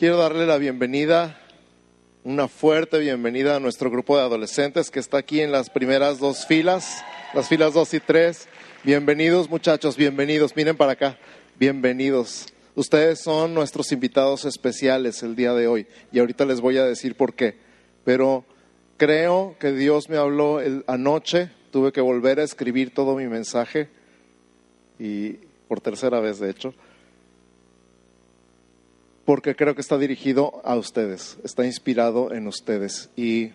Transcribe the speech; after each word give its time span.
Quiero 0.00 0.16
darle 0.16 0.46
la 0.46 0.56
bienvenida, 0.56 1.38
una 2.24 2.48
fuerte 2.48 2.98
bienvenida 2.98 3.56
a 3.56 3.60
nuestro 3.60 3.90
grupo 3.90 4.16
de 4.16 4.22
adolescentes 4.22 4.90
que 4.90 4.98
está 4.98 5.18
aquí 5.18 5.42
en 5.42 5.52
las 5.52 5.68
primeras 5.68 6.18
dos 6.18 6.46
filas, 6.46 7.04
las 7.34 7.50
filas 7.50 7.74
dos 7.74 7.92
y 7.92 8.00
tres. 8.00 8.48
Bienvenidos 8.82 9.50
muchachos, 9.50 9.98
bienvenidos, 9.98 10.56
miren 10.56 10.78
para 10.78 10.92
acá, 10.92 11.18
bienvenidos. 11.58 12.46
Ustedes 12.74 13.20
son 13.20 13.52
nuestros 13.52 13.92
invitados 13.92 14.46
especiales 14.46 15.22
el 15.22 15.36
día 15.36 15.52
de 15.52 15.66
hoy 15.66 15.86
y 16.12 16.20
ahorita 16.20 16.46
les 16.46 16.62
voy 16.62 16.78
a 16.78 16.86
decir 16.86 17.14
por 17.14 17.34
qué. 17.34 17.58
Pero 18.02 18.46
creo 18.96 19.54
que 19.60 19.72
Dios 19.72 20.08
me 20.08 20.16
habló 20.16 20.60
anoche, 20.86 21.50
tuve 21.72 21.92
que 21.92 22.00
volver 22.00 22.40
a 22.40 22.44
escribir 22.44 22.94
todo 22.94 23.16
mi 23.16 23.26
mensaje 23.26 23.90
y 24.98 25.32
por 25.68 25.82
tercera 25.82 26.20
vez 26.20 26.38
de 26.38 26.48
hecho 26.48 26.72
porque 29.30 29.54
creo 29.54 29.76
que 29.76 29.80
está 29.80 29.96
dirigido 29.96 30.60
a 30.64 30.74
ustedes, 30.74 31.38
está 31.44 31.64
inspirado 31.64 32.34
en 32.34 32.48
ustedes. 32.48 33.10
Y 33.14 33.52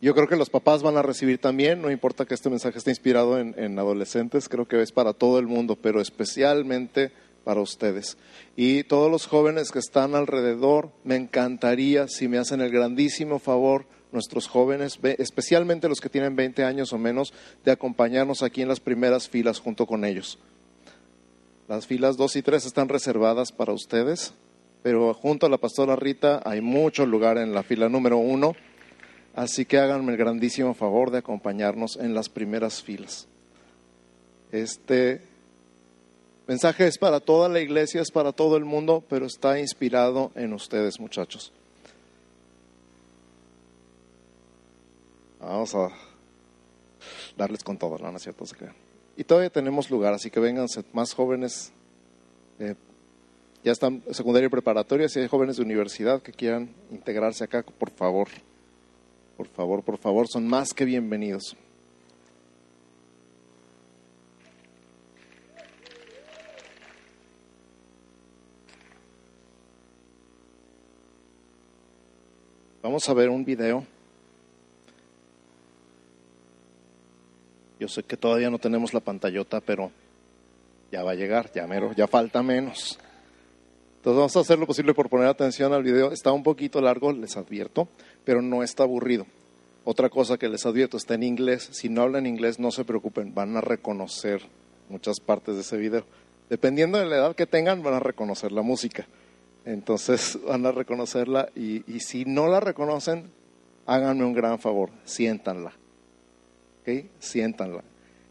yo 0.00 0.12
creo 0.12 0.26
que 0.26 0.34
los 0.34 0.50
papás 0.50 0.82
van 0.82 0.96
a 0.96 1.02
recibir 1.02 1.38
también, 1.38 1.80
no 1.80 1.92
importa 1.92 2.24
que 2.24 2.34
este 2.34 2.50
mensaje 2.50 2.78
esté 2.78 2.90
inspirado 2.90 3.38
en, 3.38 3.78
adolescentes, 3.78 4.48
creo 4.48 4.66
que 4.66 4.82
es 4.82 4.90
para 4.90 5.12
todo 5.12 5.38
el 5.38 5.46
mundo, 5.46 5.76
pero 5.76 6.00
especialmente 6.00 7.12
para 7.44 7.60
ustedes. 7.60 8.18
Y 8.56 8.82
todos 8.82 9.08
los 9.08 9.28
jóvenes 9.28 9.70
que 9.70 9.78
están 9.78 10.16
alrededor, 10.16 10.90
me 11.04 11.14
encantaría 11.14 12.08
si 12.08 12.26
me 12.26 12.38
hacen 12.38 12.62
el 12.62 12.72
grandísimo 12.72 13.38
favor, 13.38 13.86
nuestros 14.10 14.48
jóvenes, 14.48 14.98
especialmente 15.16 15.88
los 15.88 16.00
que 16.00 16.08
tienen 16.08 16.34
20 16.34 16.64
años 16.64 16.92
o 16.92 16.98
menos, 16.98 17.32
de 17.64 17.70
acompañarnos 17.70 18.42
aquí 18.42 18.62
en 18.62 18.68
las 18.68 18.80
primeras 18.80 19.28
filas 19.28 19.60
junto 19.60 19.86
con 19.86 20.04
ellos. 20.04 20.40
Las 21.68 21.86
filas 21.88 22.16
2 22.16 22.36
y 22.36 22.42
3 22.42 22.64
están 22.64 22.88
reservadas 22.88 23.50
para 23.50 23.72
ustedes, 23.72 24.34
pero 24.84 25.12
junto 25.14 25.46
a 25.46 25.48
la 25.48 25.58
pastora 25.58 25.96
Rita 25.96 26.40
hay 26.44 26.60
mucho 26.60 27.06
lugar 27.06 27.38
en 27.38 27.52
la 27.52 27.64
fila 27.64 27.88
número 27.88 28.18
1, 28.18 28.54
así 29.34 29.66
que 29.66 29.78
háganme 29.78 30.12
el 30.12 30.18
grandísimo 30.18 30.74
favor 30.74 31.10
de 31.10 31.18
acompañarnos 31.18 31.96
en 31.96 32.14
las 32.14 32.28
primeras 32.28 32.84
filas. 32.84 33.26
Este 34.52 35.22
mensaje 36.46 36.86
es 36.86 36.98
para 36.98 37.18
toda 37.18 37.48
la 37.48 37.58
iglesia, 37.58 38.00
es 38.00 38.12
para 38.12 38.30
todo 38.30 38.56
el 38.56 38.64
mundo, 38.64 39.02
pero 39.08 39.26
está 39.26 39.58
inspirado 39.58 40.30
en 40.36 40.52
ustedes, 40.52 41.00
muchachos. 41.00 41.52
Vamos 45.40 45.74
a 45.74 45.88
darles 47.36 47.64
con 47.64 47.76
todo, 47.76 47.98
¿no, 47.98 48.16
es 48.16 48.22
cierto? 48.22 48.46
Se 48.46 48.54
y 49.16 49.24
todavía 49.24 49.50
tenemos 49.50 49.90
lugar, 49.90 50.12
así 50.12 50.30
que 50.30 50.40
vengan 50.40 50.66
más 50.92 51.14
jóvenes. 51.14 51.72
Eh, 52.58 52.74
ya 53.64 53.72
están 53.72 54.02
secundaria 54.12 54.46
y 54.46 54.50
preparatoria, 54.50 55.08
si 55.08 55.20
hay 55.20 55.28
jóvenes 55.28 55.56
de 55.56 55.62
universidad 55.62 56.22
que 56.22 56.32
quieran 56.32 56.70
integrarse 56.90 57.42
acá, 57.42 57.62
por 57.62 57.90
favor, 57.90 58.28
por 59.36 59.48
favor, 59.48 59.82
por 59.82 59.98
favor, 59.98 60.28
son 60.28 60.46
más 60.46 60.72
que 60.72 60.84
bienvenidos. 60.84 61.56
Vamos 72.82 73.08
a 73.08 73.14
ver 73.14 73.30
un 73.30 73.44
video 73.44 73.84
Yo 77.78 77.88
sé 77.88 78.02
que 78.02 78.16
todavía 78.16 78.50
no 78.50 78.58
tenemos 78.58 78.94
la 78.94 79.00
pantallota, 79.00 79.60
pero 79.60 79.90
ya 80.90 81.02
va 81.02 81.12
a 81.12 81.14
llegar, 81.14 81.50
ya 81.52 81.66
mero, 81.66 81.92
ya 81.92 82.06
falta 82.06 82.42
menos. 82.42 82.98
Entonces 83.96 84.18
vamos 84.18 84.36
a 84.36 84.40
hacer 84.40 84.58
lo 84.58 84.66
posible 84.66 84.94
por 84.94 85.08
poner 85.08 85.26
atención 85.28 85.72
al 85.72 85.82
video. 85.82 86.12
Está 86.12 86.32
un 86.32 86.42
poquito 86.42 86.80
largo, 86.80 87.12
les 87.12 87.36
advierto, 87.36 87.88
pero 88.24 88.40
no 88.40 88.62
está 88.62 88.84
aburrido. 88.84 89.26
Otra 89.84 90.08
cosa 90.08 90.38
que 90.38 90.48
les 90.48 90.64
advierto, 90.64 90.96
está 90.96 91.14
en 91.14 91.22
inglés. 91.22 91.68
Si 91.72 91.88
no 91.88 92.02
hablan 92.02 92.26
inglés, 92.26 92.58
no 92.58 92.70
se 92.70 92.84
preocupen, 92.84 93.34
van 93.34 93.56
a 93.56 93.60
reconocer 93.60 94.42
muchas 94.88 95.20
partes 95.20 95.56
de 95.56 95.60
ese 95.60 95.76
video. 95.76 96.04
Dependiendo 96.48 96.98
de 96.98 97.06
la 97.06 97.16
edad 97.16 97.36
que 97.36 97.46
tengan, 97.46 97.82
van 97.82 97.94
a 97.94 98.00
reconocer 98.00 98.52
la 98.52 98.62
música. 98.62 99.06
Entonces 99.64 100.38
van 100.46 100.64
a 100.64 100.72
reconocerla 100.72 101.50
y, 101.54 101.82
y 101.92 102.00
si 102.00 102.24
no 102.24 102.46
la 102.46 102.60
reconocen, 102.60 103.30
háganme 103.86 104.24
un 104.24 104.32
gran 104.32 104.58
favor, 104.58 104.90
siéntanla 105.04 105.72
Siéntanla. 107.18 107.82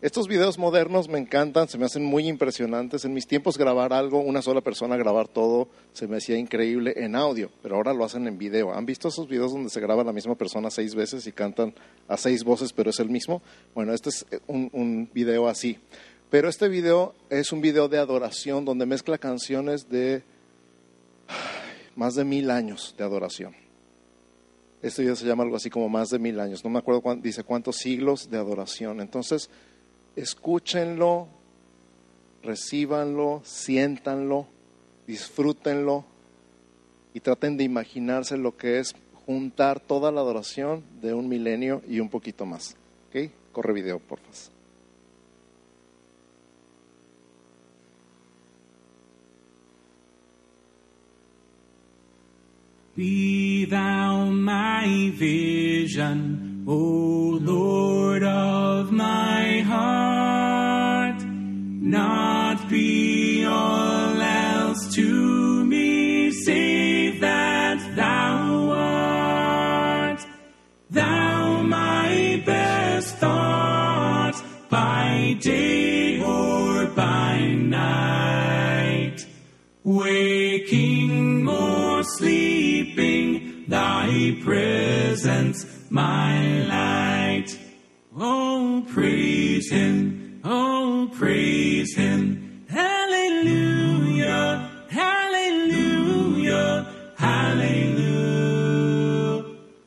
Estos 0.01 0.27
videos 0.27 0.59
modernos 0.59 1.09
me 1.09 1.17
encantan, 1.17 1.67
se 1.67 1.77
me 1.77 1.85
hacen 1.85 2.03
muy 2.03 2.27
impresionantes. 2.27 3.05
En 3.05 3.13
mis 3.13 3.25
tiempos 3.25 3.57
grabar 3.57 3.91
algo, 3.91 4.19
una 4.19 4.41
sola 4.41 4.61
persona 4.61 4.97
grabar 4.97 5.27
todo, 5.27 5.67
se 5.93 6.07
me 6.07 6.17
hacía 6.17 6.37
increíble 6.37 6.93
en 6.97 7.15
audio, 7.15 7.49
pero 7.63 7.75
ahora 7.75 7.93
lo 7.93 8.05
hacen 8.05 8.27
en 8.27 8.37
video. 8.37 8.71
¿Han 8.71 8.85
visto 8.85 9.07
esos 9.07 9.27
videos 9.27 9.53
donde 9.53 9.69
se 9.69 9.79
graba 9.79 10.03
la 10.03 10.13
misma 10.13 10.35
persona 10.35 10.69
seis 10.69 10.93
veces 10.93 11.25
y 11.25 11.31
cantan 11.31 11.73
a 12.07 12.17
seis 12.17 12.43
voces, 12.43 12.71
pero 12.71 12.91
es 12.91 12.99
el 12.99 13.09
mismo? 13.09 13.41
Bueno, 13.73 13.93
este 13.93 14.09
es 14.09 14.25
un, 14.45 14.69
un 14.73 15.09
video 15.11 15.47
así. 15.47 15.79
Pero 16.29 16.49
este 16.49 16.67
video 16.67 17.15
es 17.29 17.51
un 17.51 17.61
video 17.61 17.87
de 17.87 17.97
adoración 17.97 18.63
donde 18.63 18.85
mezcla 18.85 19.17
canciones 19.17 19.89
de 19.89 20.21
más 21.95 22.13
de 22.13 22.25
mil 22.25 22.51
años 22.51 22.93
de 22.97 23.03
adoración. 23.03 23.64
Esto 24.81 25.01
ya 25.01 25.15
se 25.15 25.25
llama 25.25 25.43
algo 25.43 25.55
así 25.55 25.69
como 25.69 25.89
más 25.89 26.09
de 26.09 26.19
mil 26.19 26.39
años. 26.39 26.63
No 26.63 26.69
me 26.69 26.79
acuerdo 26.79 27.01
cuánto, 27.01 27.23
dice 27.23 27.43
cuántos 27.43 27.77
siglos 27.77 28.29
de 28.29 28.37
adoración. 28.37 29.01
Entonces, 29.01 29.49
escúchenlo, 30.15 31.27
recíbanlo, 32.43 33.41
siéntanlo, 33.43 34.47
disfrútenlo 35.07 36.05
y 37.13 37.19
traten 37.19 37.57
de 37.57 37.63
imaginarse 37.63 38.37
lo 38.37 38.55
que 38.57 38.79
es 38.79 38.95
juntar 39.25 39.79
toda 39.79 40.11
la 40.11 40.21
adoración 40.21 40.83
de 41.01 41.13
un 41.13 41.27
milenio 41.27 41.81
y 41.87 41.99
un 41.99 42.09
poquito 42.09 42.45
más. 42.45 42.75
Corre 43.53 43.71
video, 43.71 43.99
por 43.99 44.19
favor. 44.19 44.54
Be 52.95 53.65
thou 53.65 54.29
my 54.29 55.11
vision, 55.15 56.63
O 56.65 56.77
Lord 57.41 58.23
of 58.23 58.89
my 58.93 59.59
heart, 59.67 61.21
not 61.21 62.69
be 62.69 63.43
all 63.43 64.21
else 64.21 64.95
to 64.95 65.65
me 65.65 66.31
save 66.31 67.19
that 67.19 67.95
thou 67.97 68.69
art. 68.69 70.25
Thou 70.89 71.63
my 71.63 72.41
best 72.45 73.17
thought 73.17 74.41
by 74.69 75.35
day 75.41 76.21
or 76.23 76.85
by 76.85 77.39
night, 77.55 79.25
waking 79.83 81.45
or 81.45 82.01
sleeping 82.03 82.54
thy 83.67 84.37
presence, 84.43 85.65
my 85.89 86.61
light. 86.63 87.57
Oh, 88.17 88.85
praise 88.87 89.69
him, 89.69 90.41
oh, 90.43 91.09
praise 91.13 91.95
him. 91.95 92.65
Hallelujah, 92.69 94.69
hallelujah, 94.89 96.87
hallelujah. 97.17 97.85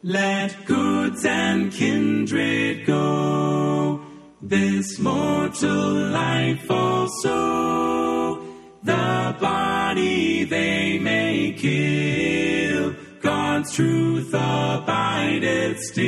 Let 0.02 0.66
goods 0.66 1.24
and 1.24 1.72
kindred 1.72 2.84
go, 2.86 4.02
this 4.42 4.98
mortal 4.98 5.92
life 6.22 6.70
also, 6.70 8.42
the 8.82 9.36
body 9.40 10.44
they 10.44 10.98
may 10.98 11.54
kill 11.56 12.57
God's 13.68 13.76
truth 13.76 14.32
abideth 14.32 15.82
still. 15.82 16.04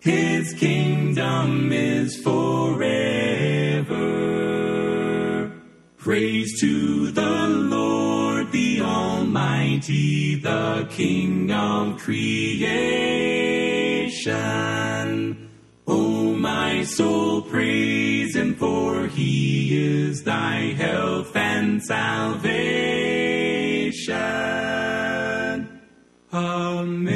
His 0.00 0.52
kingdom 0.54 1.70
is 1.72 2.16
forever. 2.20 3.92
Praise 5.96 6.60
to 6.60 7.10
the 7.12 7.48
Lord, 7.48 8.50
the 8.50 8.80
Almighty, 8.80 10.40
the 10.40 10.88
King 10.90 11.52
of 11.52 11.98
creation. 11.98 13.20
O 15.86 16.32
my 16.32 16.82
soul, 16.82 17.42
praise 17.42 18.34
him, 18.34 18.56
for 18.56 19.06
he 19.06 20.02
is 20.04 20.24
thy 20.24 20.72
health 20.72 21.36
and 21.36 21.80
salvation. 21.82 22.96
Amen. 26.32 27.15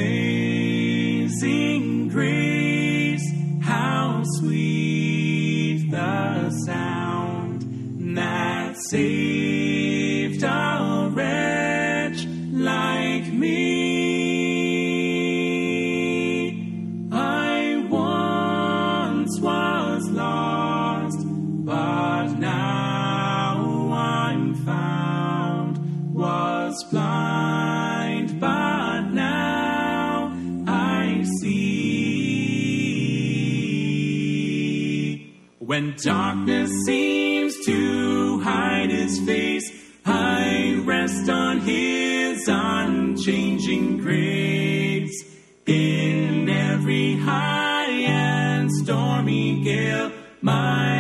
When 35.81 35.97
darkness 35.97 36.71
seems 36.85 37.65
to 37.65 38.39
hide 38.41 38.91
his 38.91 39.19
face, 39.21 39.67
I 40.05 40.79
rest 40.85 41.31
on 41.31 41.61
his 41.61 42.47
unchanging 42.47 43.97
grace. 43.97 45.25
In 45.65 46.51
every 46.51 47.17
high 47.17 47.93
and 47.93 48.71
stormy 48.71 49.65
gale, 49.65 50.13
my 50.43 50.93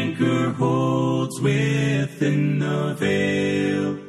anchor 0.00 0.50
holds 0.50 1.40
within 1.40 2.58
the 2.58 2.94
veil, 2.98 4.00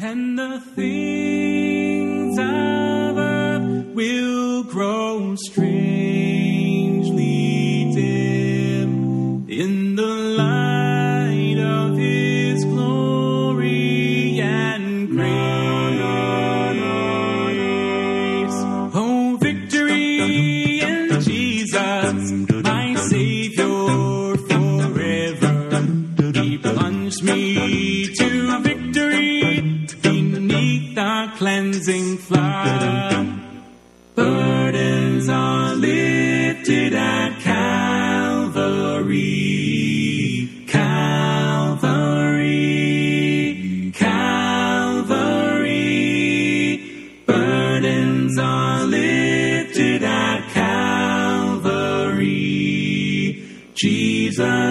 and 0.00 0.36
the 0.36 0.58
things 0.74 2.36
of 2.40 3.18
earth 3.18 3.86
will 3.94 4.64
grow 4.64 5.36
strange. 5.36 5.69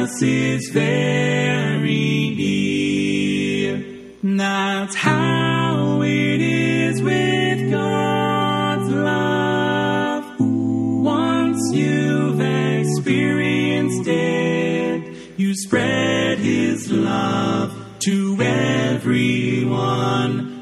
house 0.09 0.21
is 0.23 0.69
very 0.69 2.33
near. 2.35 3.83
That's 4.23 4.95
how 4.95 6.01
it 6.01 6.41
is 6.41 7.01
with 7.01 7.71
God's 7.71 8.89
love. 8.89 10.39
Once 10.39 11.59
you've 11.73 12.41
experienced 12.41 14.07
it, 14.07 15.15
you 15.38 15.53
spread 15.56 16.39
His 16.39 16.91
love 16.91 17.71
to 18.06 18.38
everyone. 18.41 19.89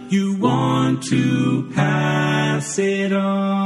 You 0.09 0.35
want 0.35 1.03
to 1.03 1.71
pass 1.73 2.77
it 2.79 3.13
on. 3.13 3.56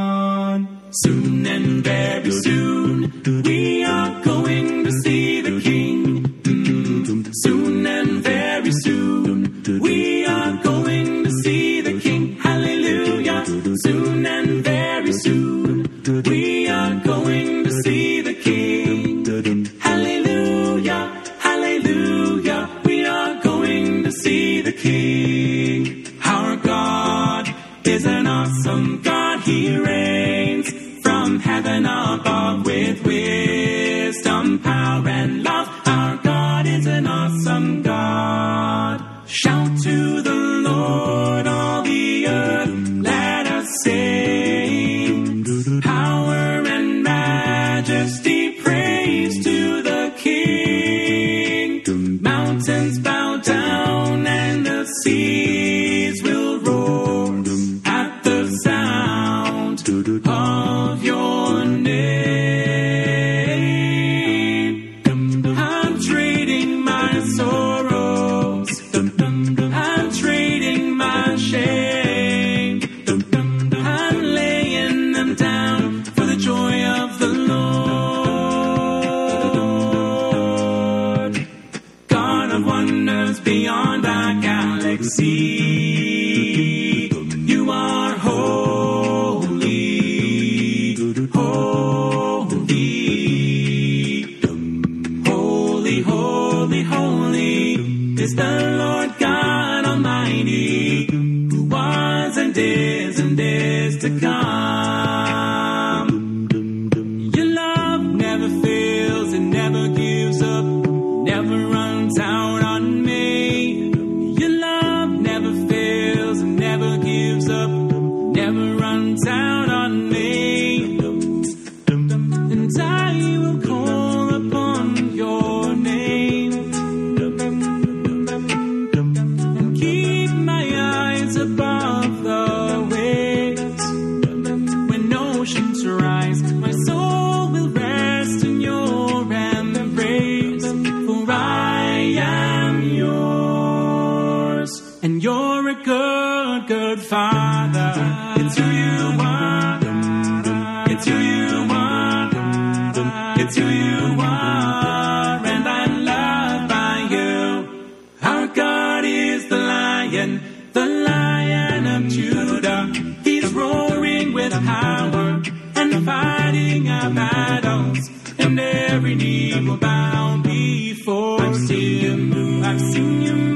It's 152.94 153.56
who 153.56 153.66
you 153.66 154.20
are, 154.20 155.46
and 155.46 155.66
I'm 155.66 156.04
loved 156.04 156.68
by 156.68 157.08
you. 157.10 157.96
Our 158.22 158.48
God 158.48 159.06
is 159.06 159.48
the 159.48 159.58
lion, 159.58 160.42
the 160.74 160.86
lion 160.86 161.88
of 161.88 162.12
Judah. 162.12 162.92
He's 163.24 163.54
roaring 163.54 164.34
with 164.34 164.52
power 164.66 165.42
and 165.76 166.06
fighting 166.06 166.90
our 166.90 167.10
battles, 167.12 168.10
and 168.38 168.60
every 168.60 169.16
knee 169.16 169.58
will 169.66 169.78
bow 169.78 170.42
before 170.44 171.42
I've 171.42 171.56
seen 171.56 172.02
you 172.04 172.18
move. 172.18 172.66
I've 172.66 172.82
seen 172.82 173.22
you 173.22 173.34
move. 173.34 173.51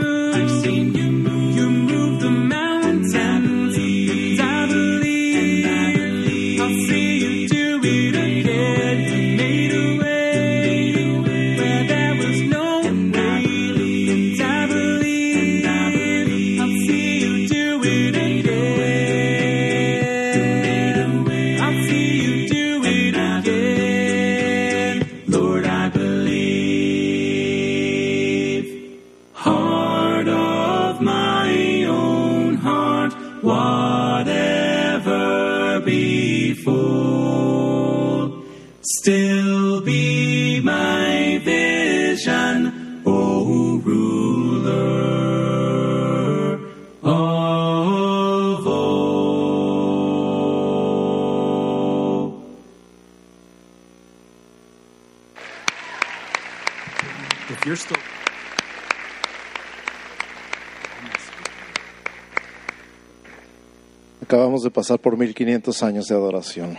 Acabamos 64.25 64.63
de 64.63 64.71
pasar 64.71 64.97
por 64.97 65.15
1500 65.15 65.83
años 65.83 66.07
de 66.07 66.15
adoración. 66.15 66.75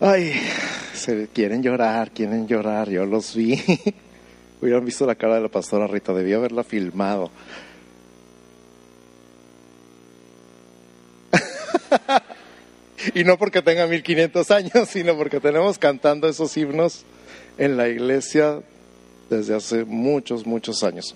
Ay, 0.00 0.32
se 0.92 1.28
quieren 1.28 1.62
llorar, 1.62 2.10
quieren 2.10 2.48
llorar, 2.48 2.90
yo 2.90 3.06
los 3.06 3.32
vi. 3.36 3.62
Hubieran 4.60 4.84
visto 4.84 5.06
la 5.06 5.14
cara 5.14 5.36
de 5.36 5.42
la 5.42 5.48
pastora 5.48 5.86
Rita, 5.86 6.12
debía 6.12 6.34
haberla 6.34 6.64
filmado. 6.64 7.30
y 13.14 13.22
no 13.22 13.38
porque 13.38 13.62
tenga 13.62 13.86
1500 13.86 14.50
años, 14.50 14.88
sino 14.88 15.16
porque 15.16 15.38
tenemos 15.38 15.78
cantando 15.78 16.26
esos 16.26 16.56
himnos 16.56 17.04
en 17.56 17.76
la 17.76 17.86
iglesia 17.86 18.62
desde 19.28 19.54
hace 19.54 19.84
muchos, 19.84 20.44
muchos 20.44 20.82
años. 20.82 21.14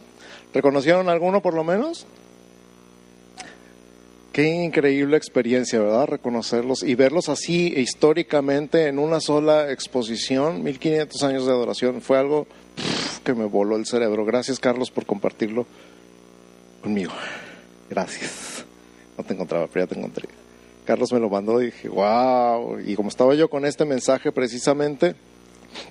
¿Reconocieron 0.53 1.09
alguno 1.09 1.43
por 1.43 1.55
lo 1.55 1.65
menos? 1.65 2.07
Qué 4.35 4.49
increíble 4.49 5.17
experiencia, 5.17 5.79
¿verdad? 5.79 6.09
Reconocerlos 6.09 6.83
y 6.83 6.97
verlos 6.97 7.29
así 7.29 7.73
históricamente 7.77 8.89
en 8.89 8.99
una 8.99 9.21
sola 9.21 9.71
exposición, 9.71 10.65
1500 10.65 11.23
años 11.23 11.47
de 11.47 11.53
adoración, 11.53 12.01
fue 12.01 12.19
algo 12.19 12.49
que 13.23 13.33
me 13.33 13.45
voló 13.45 13.77
el 13.77 13.87
cerebro. 13.87 14.25
Gracias, 14.25 14.59
Carlos, 14.59 14.91
por 14.91 15.07
compartirlo 15.07 15.67
conmigo. 16.83 17.13
Gracias. 17.89 18.65
No 19.17 19.23
te 19.23 19.35
encontraba, 19.35 19.69
pero 19.69 19.87
ya 19.87 19.95
te 19.95 20.01
encontré. 20.01 20.29
Carlos 20.85 21.13
me 21.13 21.21
lo 21.21 21.31
mandó 21.31 21.63
y 21.63 21.67
dije, 21.67 21.89
wow. 21.89 22.81
Y 22.85 22.97
como 22.97 23.11
estaba 23.11 23.37
yo 23.37 23.49
con 23.49 23.65
este 23.65 23.85
mensaje 23.85 24.33
precisamente, 24.33 25.15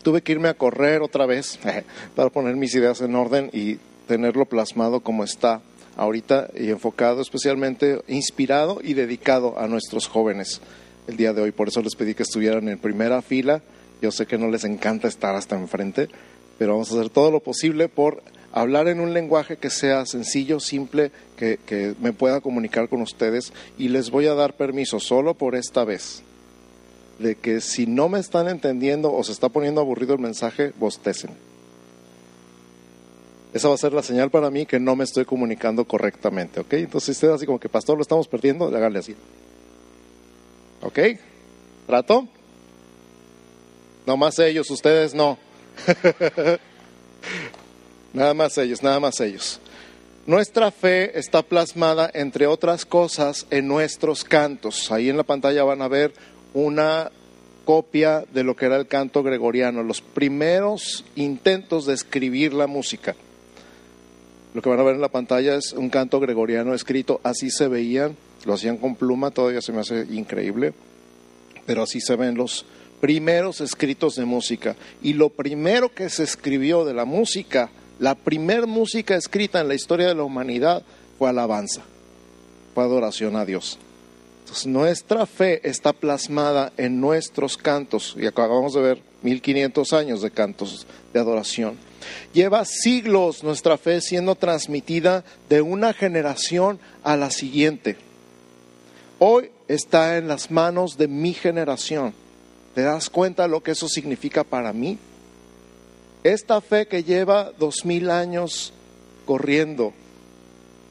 tuve 0.03 0.21
que 0.21 0.33
irme 0.33 0.49
a 0.49 0.53
correr 0.53 1.01
otra 1.01 1.25
vez 1.25 1.57
para 2.13 2.29
poner 2.29 2.57
mis 2.57 2.75
ideas 2.75 2.99
en 2.99 3.15
orden 3.15 3.49
y 3.53 3.77
tenerlo 4.05 4.43
plasmado 4.43 4.99
como 4.99 5.23
está 5.23 5.61
ahorita 5.95 6.49
y 6.55 6.69
enfocado 6.69 7.21
especialmente, 7.21 8.01
inspirado 8.07 8.79
y 8.83 8.93
dedicado 8.93 9.59
a 9.59 9.67
nuestros 9.67 10.07
jóvenes 10.07 10.61
el 11.07 11.17
día 11.17 11.33
de 11.33 11.41
hoy. 11.41 11.51
Por 11.51 11.67
eso 11.67 11.81
les 11.81 11.95
pedí 11.95 12.13
que 12.13 12.23
estuvieran 12.23 12.67
en 12.69 12.79
primera 12.79 13.21
fila. 13.21 13.61
Yo 14.01 14.11
sé 14.11 14.25
que 14.25 14.37
no 14.37 14.49
les 14.49 14.63
encanta 14.63 15.07
estar 15.07 15.35
hasta 15.35 15.55
enfrente, 15.55 16.09
pero 16.57 16.73
vamos 16.73 16.91
a 16.91 16.99
hacer 16.99 17.09
todo 17.09 17.31
lo 17.31 17.39
posible 17.39 17.89
por 17.89 18.21
hablar 18.51 18.87
en 18.87 18.99
un 18.99 19.13
lenguaje 19.13 19.57
que 19.57 19.69
sea 19.69 20.05
sencillo, 20.05 20.59
simple, 20.59 21.11
que, 21.37 21.59
que 21.65 21.95
me 21.99 22.13
pueda 22.13 22.41
comunicar 22.41 22.89
con 22.89 23.01
ustedes 23.01 23.53
y 23.77 23.89
les 23.89 24.11
voy 24.11 24.27
a 24.27 24.33
dar 24.33 24.53
permiso 24.55 24.99
solo 24.99 25.33
por 25.33 25.55
esta 25.55 25.83
vez 25.83 26.23
de 27.19 27.35
que 27.35 27.61
si 27.61 27.85
no 27.87 28.09
me 28.09 28.19
están 28.19 28.47
entendiendo 28.47 29.13
o 29.13 29.23
se 29.23 29.31
está 29.31 29.49
poniendo 29.49 29.81
aburrido 29.81 30.13
el 30.13 30.19
mensaje, 30.19 30.73
bostecen. 30.79 31.31
Esa 33.53 33.67
va 33.67 33.75
a 33.75 33.77
ser 33.77 33.93
la 33.93 34.01
señal 34.01 34.31
para 34.31 34.49
mí 34.49 34.65
que 34.65 34.79
no 34.79 34.95
me 34.95 35.03
estoy 35.03 35.25
comunicando 35.25 35.85
correctamente, 35.85 36.59
¿ok? 36.59 36.73
Entonces, 36.73 37.05
si 37.05 37.11
usted 37.11 37.29
así 37.29 37.45
como 37.45 37.59
que, 37.59 37.69
pastor, 37.69 37.95
lo 37.97 38.01
estamos 38.01 38.27
perdiendo, 38.27 38.65
háganle 38.65 38.99
así. 38.99 39.15
¿Ok? 40.81 40.99
¿Trato? 41.85 42.27
No 44.07 44.17
más 44.17 44.39
ellos, 44.39 44.69
ustedes 44.71 45.13
no. 45.13 45.37
nada 48.13 48.33
más 48.33 48.57
ellos, 48.57 48.81
nada 48.81 48.99
más 48.99 49.19
ellos. 49.19 49.59
Nuestra 50.25 50.71
fe 50.71 51.19
está 51.19 51.43
plasmada, 51.43 52.09
entre 52.13 52.47
otras 52.47 52.85
cosas, 52.85 53.45
en 53.51 53.67
nuestros 53.67 54.23
cantos. 54.23 54.91
Ahí 54.91 55.09
en 55.09 55.17
la 55.17 55.23
pantalla 55.23 55.63
van 55.63 55.81
a 55.81 55.87
ver 55.87 56.13
una 56.53 57.11
copia 57.65 58.25
de 58.33 58.43
lo 58.43 58.55
que 58.55 58.65
era 58.65 58.77
el 58.77 58.87
canto 58.87 59.21
gregoriano, 59.21 59.83
los 59.83 60.01
primeros 60.01 61.05
intentos 61.15 61.85
de 61.85 61.93
escribir 61.93 62.53
la 62.53 62.67
música. 62.67 63.15
Lo 64.53 64.61
que 64.61 64.69
van 64.69 64.79
a 64.79 64.83
ver 64.83 64.95
en 64.95 65.01
la 65.01 65.09
pantalla 65.09 65.55
es 65.55 65.73
un 65.73 65.89
canto 65.89 66.19
gregoriano 66.19 66.73
escrito, 66.73 67.19
así 67.23 67.49
se 67.49 67.67
veían, 67.67 68.15
lo 68.45 68.53
hacían 68.53 68.77
con 68.77 68.95
pluma, 68.95 69.31
todavía 69.31 69.61
se 69.61 69.71
me 69.71 69.79
hace 69.79 70.05
increíble, 70.11 70.73
pero 71.65 71.83
así 71.83 71.99
se 71.99 72.15
ven 72.15 72.35
los 72.35 72.65
primeros 73.01 73.61
escritos 73.61 74.15
de 74.15 74.25
música. 74.25 74.75
Y 75.01 75.13
lo 75.13 75.29
primero 75.29 75.93
que 75.93 76.09
se 76.09 76.23
escribió 76.23 76.85
de 76.85 76.93
la 76.93 77.05
música, 77.05 77.71
la 77.99 78.15
primer 78.15 78.67
música 78.67 79.15
escrita 79.15 79.59
en 79.59 79.67
la 79.67 79.75
historia 79.75 80.07
de 80.07 80.15
la 80.15 80.23
humanidad 80.23 80.83
fue 81.17 81.29
alabanza, 81.29 81.81
fue 82.75 82.83
adoración 82.83 83.35
a 83.35 83.45
Dios. 83.45 83.79
Entonces, 84.41 84.67
nuestra 84.67 85.25
fe 85.25 85.67
está 85.67 85.93
plasmada 85.93 86.73
en 86.77 87.01
nuestros 87.01 87.57
cantos, 87.57 88.15
y 88.19 88.27
acabamos 88.27 88.73
de 88.73 88.81
ver 88.81 89.01
1500 89.23 89.93
años 89.93 90.21
de 90.21 90.29
cantos 90.29 90.85
de 91.11 91.19
adoración. 91.19 91.77
Lleva 92.33 92.65
siglos 92.65 93.43
nuestra 93.43 93.77
fe 93.77 94.01
siendo 94.01 94.35
transmitida 94.35 95.23
de 95.49 95.61
una 95.61 95.93
generación 95.93 96.79
a 97.03 97.17
la 97.17 97.31
siguiente. 97.31 97.97
Hoy 99.19 99.51
está 99.67 100.17
en 100.17 100.27
las 100.27 100.51
manos 100.51 100.97
de 100.97 101.07
mi 101.07 101.33
generación. 101.33 102.13
¿Te 102.75 102.81
das 102.81 103.09
cuenta 103.09 103.47
lo 103.47 103.61
que 103.61 103.71
eso 103.71 103.87
significa 103.87 104.43
para 104.43 104.73
mí? 104.73 104.97
Esta 106.23 106.61
fe 106.61 106.87
que 106.87 107.03
lleva 107.03 107.51
dos 107.57 107.85
mil 107.85 108.09
años 108.09 108.73
corriendo, 109.25 109.93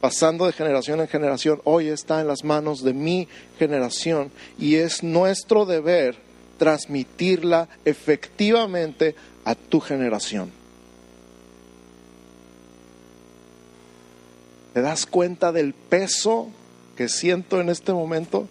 pasando 0.00 0.46
de 0.46 0.52
generación 0.52 1.00
en 1.00 1.08
generación, 1.08 1.60
hoy 1.64 1.88
está 1.88 2.20
en 2.20 2.28
las 2.28 2.44
manos 2.44 2.82
de 2.82 2.92
mi 2.92 3.28
generación 3.58 4.30
y 4.58 4.76
es 4.76 5.02
nuestro 5.02 5.64
deber 5.64 6.16
transmitirla 6.58 7.68
efectivamente 7.84 9.14
a 9.44 9.54
tu 9.54 9.80
generación. 9.80 10.61
¿Te 14.72 14.80
das 14.80 15.06
cuenta 15.06 15.52
del 15.52 15.74
peso 15.74 16.48
que 16.96 17.08
siento 17.08 17.60
en 17.60 17.68
este 17.68 17.92
momento? 17.92 18.48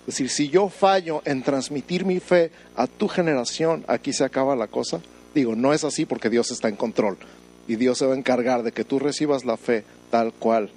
Es 0.00 0.18
decir, 0.18 0.28
si 0.28 0.48
yo 0.50 0.68
fallo 0.68 1.22
en 1.24 1.42
transmitir 1.42 2.04
mi 2.04 2.20
fe 2.20 2.50
a 2.76 2.86
tu 2.86 3.08
generación, 3.08 3.84
aquí 3.88 4.12
se 4.12 4.24
acaba 4.24 4.54
la 4.56 4.66
cosa. 4.66 5.00
Digo, 5.34 5.56
no 5.56 5.72
es 5.72 5.84
así 5.84 6.04
porque 6.04 6.28
Dios 6.28 6.50
está 6.50 6.68
en 6.68 6.76
control 6.76 7.16
y 7.66 7.76
Dios 7.76 7.98
se 7.98 8.06
va 8.06 8.12
a 8.12 8.18
encargar 8.18 8.62
de 8.62 8.72
que 8.72 8.84
tú 8.84 8.98
recibas 8.98 9.46
la 9.46 9.56
fe 9.56 9.84
tal 10.10 10.34
cual, 10.34 10.70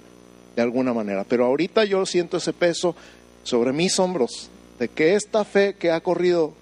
de 0.56 0.62
alguna 0.62 0.94
manera. 0.94 1.24
Pero 1.24 1.44
ahorita 1.44 1.84
yo 1.84 2.06
siento 2.06 2.38
ese 2.38 2.54
peso 2.54 2.96
sobre 3.42 3.74
mis 3.74 3.98
hombros 3.98 4.50
de 4.78 4.88
que 4.88 5.14
esta 5.14 5.44
fe 5.44 5.74
que 5.74 5.90
ha 5.90 6.00
corrido 6.00 6.54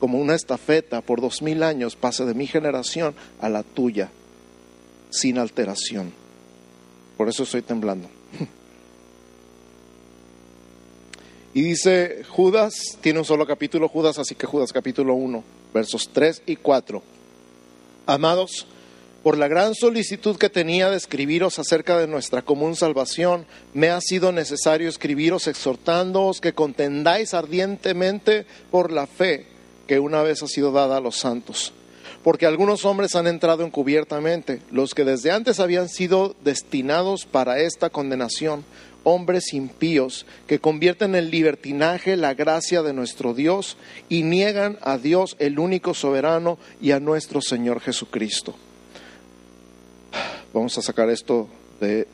como 0.00 0.18
una 0.18 0.34
estafeta 0.34 1.00
por 1.02 1.20
dos 1.20 1.40
mil 1.40 1.62
años 1.62 1.94
pase 1.94 2.24
de 2.24 2.34
mi 2.34 2.48
generación 2.48 3.14
a 3.40 3.48
la 3.48 3.62
tuya, 3.62 4.10
sin 5.10 5.38
alteración. 5.38 6.23
Por 7.16 7.28
eso 7.28 7.44
estoy 7.44 7.62
temblando. 7.62 8.08
Y 11.54 11.62
dice 11.62 12.24
Judas, 12.28 12.74
tiene 13.00 13.20
un 13.20 13.24
solo 13.24 13.46
capítulo 13.46 13.88
Judas, 13.88 14.18
así 14.18 14.34
que 14.34 14.44
Judas 14.44 14.72
capítulo 14.72 15.14
1, 15.14 15.44
versos 15.72 16.10
3 16.12 16.42
y 16.46 16.56
4. 16.56 17.00
Amados, 18.06 18.66
por 19.22 19.38
la 19.38 19.46
gran 19.46 19.76
solicitud 19.76 20.36
que 20.36 20.50
tenía 20.50 20.90
de 20.90 20.96
escribiros 20.96 21.60
acerca 21.60 21.96
de 21.96 22.08
nuestra 22.08 22.42
común 22.42 22.74
salvación, 22.74 23.46
me 23.72 23.90
ha 23.90 24.00
sido 24.00 24.32
necesario 24.32 24.88
escribiros 24.88 25.46
exhortándoos 25.46 26.40
que 26.40 26.54
contendáis 26.54 27.34
ardientemente 27.34 28.46
por 28.72 28.90
la 28.90 29.06
fe 29.06 29.46
que 29.86 30.00
una 30.00 30.22
vez 30.22 30.42
ha 30.42 30.48
sido 30.48 30.72
dada 30.72 30.96
a 30.96 31.00
los 31.00 31.16
santos. 31.16 31.72
Porque 32.24 32.46
algunos 32.46 32.86
hombres 32.86 33.14
han 33.16 33.26
entrado 33.26 33.66
encubiertamente, 33.66 34.62
los 34.72 34.94
que 34.94 35.04
desde 35.04 35.30
antes 35.30 35.60
habían 35.60 35.90
sido 35.90 36.34
destinados 36.42 37.26
para 37.26 37.60
esta 37.60 37.90
condenación, 37.90 38.64
hombres 39.02 39.52
impíos 39.52 40.24
que 40.46 40.58
convierten 40.58 41.16
en 41.16 41.30
libertinaje 41.30 42.16
la 42.16 42.32
gracia 42.32 42.82
de 42.82 42.94
nuestro 42.94 43.34
Dios 43.34 43.76
y 44.08 44.22
niegan 44.22 44.78
a 44.80 44.96
Dios 44.96 45.36
el 45.38 45.58
único 45.58 45.92
soberano 45.92 46.56
y 46.80 46.92
a 46.92 46.98
nuestro 46.98 47.42
Señor 47.42 47.80
Jesucristo. 47.80 48.54
Vamos 50.54 50.78
a 50.78 50.82
sacar 50.82 51.10
esto 51.10 51.46
de, 51.78 52.08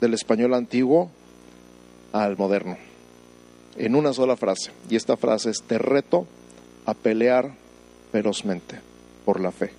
del 0.00 0.14
español 0.14 0.54
antiguo 0.54 1.10
al 2.12 2.38
moderno, 2.38 2.78
en 3.76 3.94
una 3.96 4.14
sola 4.14 4.38
frase. 4.38 4.70
Y 4.88 4.96
esta 4.96 5.18
frase 5.18 5.50
es, 5.50 5.62
te 5.66 5.76
reto 5.76 6.26
a 6.86 6.94
pelear 6.94 7.52
ferozmente 8.12 8.89
por 9.30 9.38
la 9.38 9.52
fe. 9.52 9.70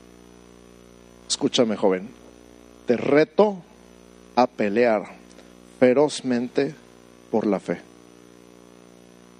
Escúchame, 1.27 1.75
joven, 1.75 2.07
te 2.87 2.95
reto 2.95 3.57
a 4.37 4.47
pelear 4.47 5.03
ferozmente 5.77 6.73
por 7.29 7.45
la 7.45 7.59
fe. 7.59 7.81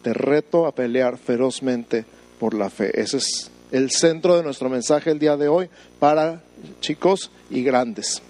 Te 0.03 0.13
reto 0.13 0.65
a 0.65 0.75
pelear 0.75 1.17
ferozmente 1.17 2.03
por 2.41 2.53
la 2.53 2.69
fe. 2.69 2.91
Ese 2.99 3.19
es 3.19 3.51
el 3.71 3.89
centro 3.89 4.35
de 4.35 4.43
nuestro 4.43 4.67
mensaje 4.67 5.11
el 5.11 5.19
día 5.19 5.37
de 5.37 5.47
hoy 5.47 5.69
para 5.97 6.41
chicos 6.81 7.31
y 7.49 7.63
grandes, 7.63 8.21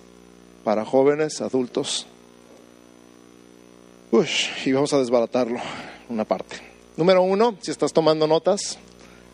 para 0.64 0.86
jóvenes, 0.86 1.42
adultos. 1.42 2.06
Ush, 4.12 4.68
y 4.68 4.72
vamos 4.72 4.94
a 4.94 5.00
desbaratarlo 5.00 5.58
una 6.10 6.26
parte. 6.26 6.58
Número 6.96 7.24
uno, 7.24 7.58
si 7.60 7.72
estás 7.72 7.92
tomando 7.92 8.28
notas, 8.28 8.78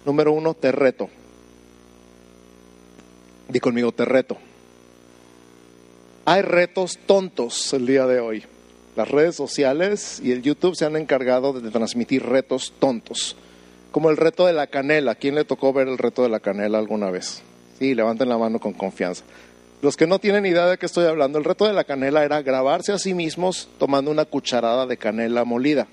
número 0.06 0.32
uno, 0.32 0.54
te 0.54 0.72
reto. 0.72 1.10
Di 3.50 3.60
conmigo, 3.60 3.92
te 3.92 4.04
reto. 4.04 4.38
Hay 6.25 6.42
retos 6.42 7.00
tontos 7.06 7.74
el 7.74 7.86
día 7.86 8.06
de 8.06 8.20
hoy. 8.20 8.44
Las 8.98 9.10
redes 9.10 9.36
sociales 9.36 10.20
y 10.22 10.32
el 10.32 10.42
YouTube 10.42 10.75
se 10.75 10.86
han 10.86 10.98
encargado 10.98 11.54
de 11.54 11.72
transmitir 11.72 12.25
retos 12.25 12.74
tontos, 12.80 13.38
como 13.92 14.10
el 14.10 14.18
reto 14.18 14.46
de 14.46 14.54
la 14.54 14.68
canela. 14.68 15.16
¿Quién 15.16 15.36
le 15.36 15.46
tocó 15.46 15.72
ver 15.72 15.88
el 15.88 15.98
reto 15.98 16.24
de 16.24 16.30
la 16.30 16.42
canela 16.42 16.77
alguna 16.77 17.10
vez? 17.10 17.42
Sí, 17.80 17.96
levanten 17.96 18.27
la 18.27 18.38
mano 18.38 18.60
con 18.60 18.74
confianza. 18.74 19.24
Los 19.82 19.96
que 19.96 20.08
no 20.08 20.20
tienen 20.20 20.46
idea 20.46 20.66
de 20.66 20.77
qué 20.77 20.88
estoy 20.88 21.06
hablando, 21.06 21.38
el 21.38 21.46
reto 21.46 21.66
de 21.66 21.74
la 21.74 21.84
canela 21.84 22.25
era 22.25 22.42
grabarse 22.42 22.92
a 22.92 22.98
sí 22.98 23.13
mismos 23.13 23.70
tomando 23.77 24.12
una 24.12 24.25
cucharada 24.25 24.88
de 24.88 24.98
canela 24.98 25.46
molida 25.46 25.88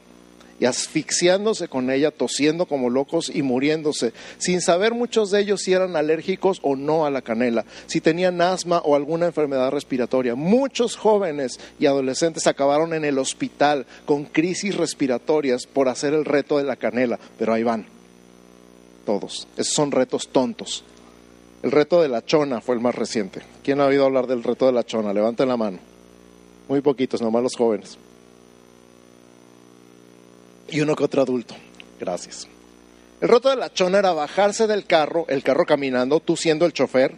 y 0.61 0.67
asfixiándose 0.67 1.69
con 1.69 1.91
ella, 1.91 2.11
tosiendo 2.11 2.67
como 2.67 2.91
locos 2.91 3.31
y 3.33 3.43
muriéndose, 3.43 4.13
sin 4.39 4.61
saber 4.61 4.95
muchos 4.95 5.31
de 5.31 5.41
ellos 5.41 5.63
si 5.63 5.73
eran 5.73 5.97
alérgicos 5.97 6.61
o 6.63 6.77
no 6.77 7.07
a 7.07 7.11
la 7.11 7.23
canela, 7.23 7.65
si 7.87 8.01
tenían 8.01 8.41
asma 8.41 8.79
o 8.85 8.95
alguna 8.95 9.27
enfermedad 9.27 9.71
respiratoria. 9.71 10.35
Muchos 10.35 10.97
jóvenes 10.97 11.59
y 11.79 11.87
adolescentes 11.87 12.47
acabaron 12.47 12.95
en 12.95 13.05
el 13.05 13.19
hospital 13.19 13.87
con 14.05 14.25
crisis 14.25 14.77
respiratorias 14.77 15.67
por 15.67 15.89
hacer 15.89 16.15
el 16.15 16.25
reto 16.25 16.59
de 16.59 16.65
la 16.65 16.77
canela, 16.77 17.19
pero 17.39 17.53
ahí 17.53 17.63
van, 17.63 17.87
todos. 19.05 19.49
Esos 19.57 19.75
son 19.75 19.91
retos 19.91 20.29
tontos. 20.29 20.85
El 21.63 21.73
reto 21.73 22.03
de 22.03 22.09
la 22.09 22.25
chona 22.25 22.61
fue 22.61 22.75
el 22.75 22.83
más 22.83 22.95
reciente. 22.95 23.41
¿Quién 23.63 23.81
ha 23.81 23.87
oído 23.87 24.05
hablar 24.05 24.27
del 24.27 24.43
reto 24.43 24.67
de 24.67 24.73
la 24.73 24.85
chona? 24.85 25.15
Levanten 25.15 25.49
la 25.49 25.57
mano. 25.57 25.79
Muy 26.69 26.83
poquitos, 26.83 27.23
nomás 27.23 27.43
los 27.43 27.57
jóvenes 27.57 27.99
y 30.71 30.81
uno 30.81 30.97
que 30.97 31.05
otro 31.05 31.23
adulto. 31.23 31.55
Gracias. 31.99 32.49
El 33.21 33.29
reto 33.29 33.49
de 33.49 33.57
la 33.57 33.73
chona 33.73 33.99
era 33.99 34.13
bajarse 34.13 34.67
del 34.67 34.87
carro, 34.87 35.25
el 35.29 35.43
carro 35.43 35.65
caminando, 35.65 36.21
tú 36.21 36.37
siendo 36.37 36.67
el 36.67 36.73
chofer. 36.73 37.17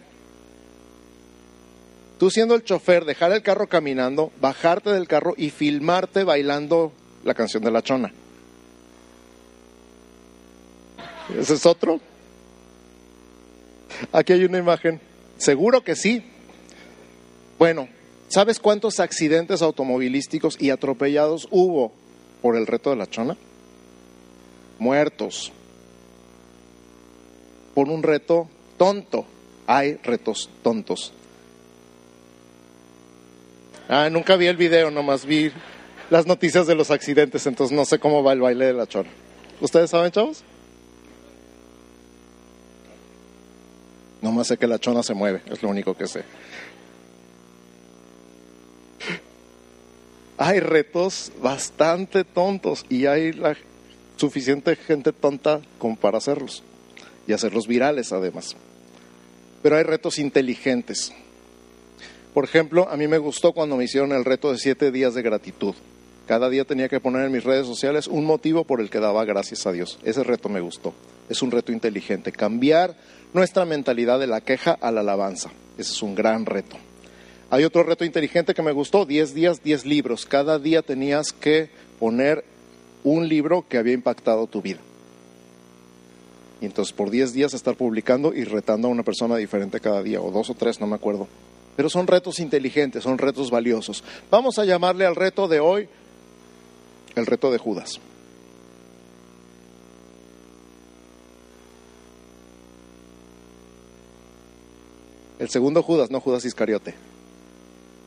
Tú 2.17 2.31
siendo 2.31 2.55
el 2.55 2.63
chofer, 2.63 3.05
dejar 3.05 3.31
el 3.31 3.43
carro 3.43 3.67
caminando, 3.67 4.31
bajarte 4.39 4.91
del 4.91 5.07
carro 5.07 5.33
y 5.37 5.49
filmarte 5.49 6.23
bailando 6.23 6.91
la 7.23 7.33
canción 7.33 7.63
de 7.63 7.71
la 7.71 7.81
chona. 7.81 8.13
¿Ese 11.37 11.55
es 11.55 11.65
otro? 11.65 11.99
Aquí 14.11 14.33
hay 14.33 14.45
una 14.45 14.57
imagen. 14.57 15.01
Seguro 15.37 15.83
que 15.83 15.95
sí. 15.95 16.23
Bueno, 17.59 17.89
¿sabes 18.29 18.59
cuántos 18.59 18.99
accidentes 18.99 19.61
automovilísticos 19.61 20.55
y 20.59 20.69
atropellados 20.69 21.47
hubo 21.51 21.91
por 22.41 22.55
el 22.55 22.65
reto 22.65 22.91
de 22.91 22.95
la 22.95 23.07
chona? 23.07 23.37
Muertos. 24.79 25.51
Por 27.73 27.89
un 27.89 28.03
reto 28.03 28.47
tonto. 28.77 29.25
Hay 29.65 29.95
retos 29.95 30.49
tontos. 30.63 31.13
Ah, 33.89 34.09
nunca 34.09 34.35
vi 34.35 34.47
el 34.47 34.57
video, 34.57 34.91
nomás 34.91 35.25
vi 35.25 35.51
las 36.09 36.25
noticias 36.25 36.67
de 36.67 36.75
los 36.75 36.91
accidentes, 36.91 37.45
entonces 37.47 37.75
no 37.75 37.85
sé 37.85 37.99
cómo 37.99 38.23
va 38.23 38.33
el 38.33 38.41
baile 38.41 38.65
de 38.65 38.73
la 38.73 38.87
chona. 38.87 39.09
¿Ustedes 39.61 39.89
saben, 39.89 40.11
chavos? 40.11 40.43
Nomás 44.21 44.47
sé 44.47 44.57
que 44.57 44.67
la 44.67 44.79
chona 44.79 45.03
se 45.03 45.13
mueve, 45.13 45.41
es 45.45 45.63
lo 45.63 45.69
único 45.69 45.95
que 45.95 46.07
sé. 46.07 46.23
hay 50.37 50.59
retos 50.59 51.31
bastante 51.41 52.23
tontos 52.23 52.85
y 52.89 53.07
hay 53.07 53.33
la 53.33 53.57
suficiente 54.17 54.75
gente 54.75 55.13
tonta 55.13 55.61
como 55.77 55.95
para 55.95 56.17
hacerlos 56.17 56.63
y 57.27 57.33
hacerlos 57.33 57.67
virales 57.67 58.11
además. 58.11 58.55
Pero 59.63 59.77
hay 59.77 59.83
retos 59.83 60.19
inteligentes. 60.19 61.13
Por 62.33 62.43
ejemplo, 62.43 62.87
a 62.89 62.97
mí 62.97 63.07
me 63.07 63.17
gustó 63.17 63.53
cuando 63.53 63.77
me 63.77 63.85
hicieron 63.85 64.11
el 64.11 64.25
reto 64.25 64.51
de 64.51 64.57
siete 64.57 64.91
días 64.91 65.13
de 65.13 65.23
gratitud. 65.23 65.73
Cada 66.27 66.49
día 66.49 66.65
tenía 66.65 66.89
que 66.89 66.99
poner 66.99 67.25
en 67.25 67.31
mis 67.31 67.43
redes 67.43 67.65
sociales 67.65 68.07
un 68.07 68.25
motivo 68.25 68.65
por 68.65 68.81
el 68.81 68.89
que 68.89 68.99
daba 68.99 69.23
gracias 69.23 69.65
a 69.65 69.71
Dios. 69.71 69.97
Ese 70.03 70.23
reto 70.23 70.49
me 70.49 70.59
gustó. 70.59 70.93
Es 71.29 71.41
un 71.41 71.51
reto 71.51 71.71
inteligente. 71.71 72.31
Cambiar 72.31 72.95
nuestra 73.33 73.65
mentalidad 73.65 74.19
de 74.19 74.27
la 74.27 74.41
queja 74.41 74.77
a 74.79 74.91
la 74.91 75.01
alabanza. 75.01 75.51
Ese 75.77 75.93
es 75.93 76.01
un 76.01 76.15
gran 76.15 76.45
reto. 76.45 76.77
Hay 77.49 77.63
otro 77.63 77.83
reto 77.83 78.03
inteligente 78.03 78.53
que 78.53 78.61
me 78.61 78.73
gustó, 78.73 79.05
10 79.05 79.33
días, 79.33 79.63
10 79.63 79.85
libros. 79.85 80.25
Cada 80.25 80.59
día 80.59 80.81
tenías 80.81 81.31
que 81.31 81.69
poner 81.97 82.43
un 83.11 83.27
libro 83.27 83.65
que 83.67 83.77
había 83.77 83.93
impactado 83.93 84.47
tu 84.47 84.61
vida. 84.61 84.79
Y 86.61 86.65
entonces 86.65 86.93
por 86.93 87.09
10 87.09 87.33
días 87.33 87.53
estar 87.53 87.75
publicando 87.75 88.33
y 88.33 88.43
retando 88.43 88.87
a 88.87 88.91
una 88.91 89.03
persona 89.03 89.37
diferente 89.37 89.79
cada 89.79 90.01
día, 90.01 90.21
o 90.21 90.31
dos 90.31 90.49
o 90.49 90.53
tres, 90.55 90.79
no 90.79 90.87
me 90.87 90.95
acuerdo. 90.95 91.27
Pero 91.75 91.89
son 91.89 92.07
retos 92.07 92.39
inteligentes, 92.39 93.03
son 93.03 93.17
retos 93.17 93.51
valiosos. 93.51 94.03
Vamos 94.31 94.57
a 94.57 94.65
llamarle 94.65 95.05
al 95.05 95.15
reto 95.15 95.47
de 95.47 95.59
hoy 95.59 95.87
el 97.15 97.25
reto 97.25 97.51
de 97.51 97.59
Judas. 97.59 97.99
El 105.39 105.49
segundo 105.49 105.83
Judas, 105.83 106.09
no 106.09 106.19
Judas 106.19 106.45
Iscariote. 106.45 106.95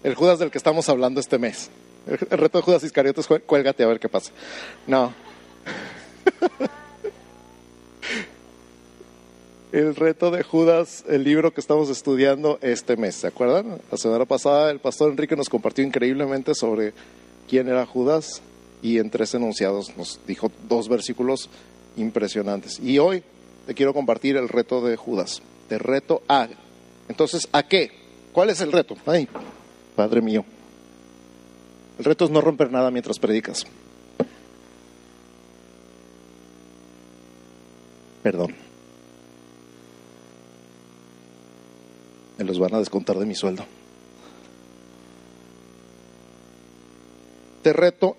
El 0.03 0.17
Judas 0.17 0.41
del 0.41 0.51
que 0.51 0.59
estamos 0.59 0.89
hablando 0.89 1.21
este 1.21 1.39
mes. 1.39 1.71
El, 2.11 2.39
reto 2.39 2.59
de 2.59 2.65
Judas 2.65 2.83
Iscariote 2.83 3.21
es 3.21 3.29
cuélgate 3.47 3.85
a 3.85 3.87
ver 3.87 4.01
qué 4.01 4.09
pasa. 4.09 4.33
No. 4.87 5.15
el 9.73 9.95
reto 9.95 10.33
de 10.33 10.43
Judas, 10.43 11.05
el 11.09 11.23
libro 11.23 11.55
que 11.55 11.61
estamos 11.61 11.89
estudiando 11.89 12.59
este 12.63 12.97
mes, 12.97 13.15
¿se 13.15 13.29
acuerdan? 13.29 13.81
La 13.91 13.99
semana 13.99 14.25
pasada 14.25 14.71
el 14.73 14.81
pastor 14.81 15.11
Enrique 15.11 15.37
nos 15.37 15.49
compartió 15.49 15.85
increíblemente 15.85 16.55
sobre 16.55 16.93
quién 17.49 17.69
era 17.69 17.87
Judas 17.87 18.43
y 18.83 18.99
en 18.99 19.11
tres 19.11 19.35
enunciados 19.35 19.97
nos 19.97 20.19
dijo 20.27 20.51
dos 20.69 20.89
versículos 20.89 21.49
impresionantes. 21.97 22.81
Y 22.81 22.99
hoy 22.99 23.23
te 23.67 23.75
quiero 23.75 23.95
compartir 23.95 24.37
el 24.37 24.49
reto 24.49 24.81
de 24.81 24.97
Judas. 24.97 25.43
Te 25.69 25.79
reto 25.79 26.23
a. 26.29 26.49
Entonces, 27.09 27.47
¿a 27.53 27.63
qué? 27.63 27.93
¿Cuál 28.33 28.51
es 28.51 28.61
el 28.61 28.73
reto? 28.73 28.97
Ay, 29.07 29.29
Padre 29.95 30.21
mío. 30.21 30.45
El 32.01 32.05
reto 32.05 32.25
es 32.25 32.31
no 32.31 32.41
romper 32.41 32.73
nada 32.73 32.91
mientras 32.91 33.19
predicas. 33.19 33.67
Perdón. 38.23 38.55
Me 42.39 42.45
los 42.45 42.59
van 42.59 42.73
a 42.73 42.79
descontar 42.79 43.19
de 43.19 43.27
mi 43.27 43.35
sueldo. 43.35 43.67
Te 47.63 47.75
reto 47.75 48.17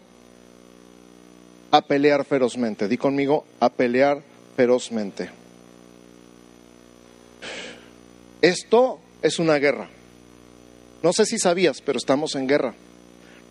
a 1.72 1.82
pelear 1.82 2.24
ferozmente. 2.24 2.88
Di 2.88 2.98
conmigo, 2.98 3.46
a 3.60 3.70
pelear 3.70 4.22
ferozmente. 4.56 5.32
Esto 8.44 9.00
es 9.24 9.39
una 9.39 9.56
guerra. 9.56 9.89
No 11.02 11.13
sé 11.13 11.26
si 11.26 11.39
sabías, 11.39 11.82
pero 11.82 11.98
estamos 11.98 12.36
en 12.36 12.48
guerra. 12.48 12.76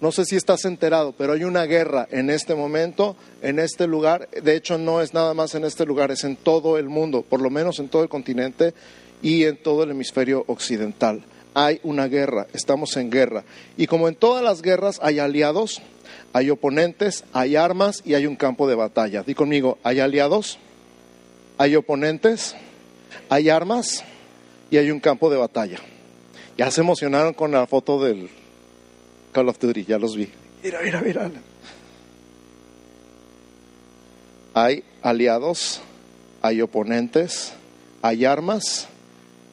No 0.01 0.13
sé 0.13 0.25
si 0.25 0.37
estás 0.37 0.65
enterado, 0.65 1.13
pero 1.17 1.35
hay 1.35 1.45
una 1.45 1.65
guerra 1.65 2.09
en 2.11 2.31
este 2.31 2.55
momento, 2.55 3.17
en 3.43 3.59
este 3.59 3.87
lugar. 3.87 4.31
De 4.31 4.57
hecho, 4.57 4.79
no 4.79 5.03
es 5.03 5.13
nada 5.13 5.35
más 5.35 5.55
en 5.55 5.65
este 5.65 5.85
lugar, 5.85 6.11
es 6.11 6.25
en 6.25 6.37
todo 6.37 6.79
el 6.79 6.89
mundo, 6.89 7.23
por 7.23 7.43
lo 7.43 7.51
menos 7.51 7.79
en 7.81 7.89
todo 7.91 8.03
el 8.03 8.09
continente 8.09 8.73
y 9.21 9.45
en 9.45 9.63
todo 9.63 9.83
el 9.83 9.91
hemisferio 9.91 10.45
occidental. 10.47 11.23
Hay 11.53 11.81
una 11.83 12.09
guerra, 12.09 12.47
estamos 12.55 12.97
en 12.97 13.11
guerra. 13.11 13.45
Y 13.77 13.87
como 13.89 14.09
en 14.09 14.15
todas 14.15 14.43
las 14.43 14.63
guerras 14.63 15.01
hay 15.03 15.19
aliados, 15.19 15.83
hay 16.33 16.49
oponentes, 16.49 17.25
hay 17.35 17.57
armas 17.57 18.03
y 18.07 18.15
hay 18.15 18.27
un 18.27 18.37
campo 18.37 18.67
de 18.69 18.77
batalla. 18.77 19.23
Di 19.23 19.35
conmigo, 19.35 19.77
hay 19.83 20.01
aliados, 20.01 20.59
hay 21.59 21.77
oponentes, 21.77 22.55
hay 23.29 23.51
armas 23.51 24.03
y 24.71 24.79
hay 24.79 24.91
un 24.91 25.01
campo 25.01 25.29
de 25.29 25.37
batalla. 25.37 25.79
Ya 26.57 26.71
se 26.71 26.81
emocionaron 26.81 27.35
con 27.35 27.51
la 27.51 27.67
foto 27.67 28.03
del 28.03 28.31
Call 29.33 29.49
of 29.49 29.59
Duty, 29.59 29.85
ya 29.85 29.99
los 29.99 30.17
vi. 30.17 30.29
Mira, 30.63 30.81
mira, 30.83 31.01
mira. 31.01 31.31
Hay 34.55 34.83
aliados, 35.03 35.81
hay 36.43 36.61
oponentes, 36.61 37.53
hay 38.03 38.25
armas 38.25 38.89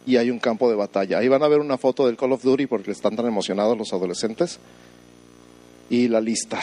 y 0.06 0.18
hay 0.18 0.32
un 0.32 0.40
campo 0.40 0.70
de 0.70 0.76
batalla. 0.76 1.20
Ahí 1.20 1.28
van 1.28 1.44
a 1.44 1.48
ver 1.48 1.60
una 1.60 1.78
foto 1.78 2.08
del 2.08 2.18
Call 2.18 2.32
of 2.32 2.44
Duty 2.44 2.66
porque 2.66 2.92
están 2.92 3.16
tan 3.16 3.28
emocionados 3.28 3.78
los 3.78 3.94
adolescentes. 3.94 4.60
Y 5.90 6.08
la 6.08 6.20
lista. 6.20 6.60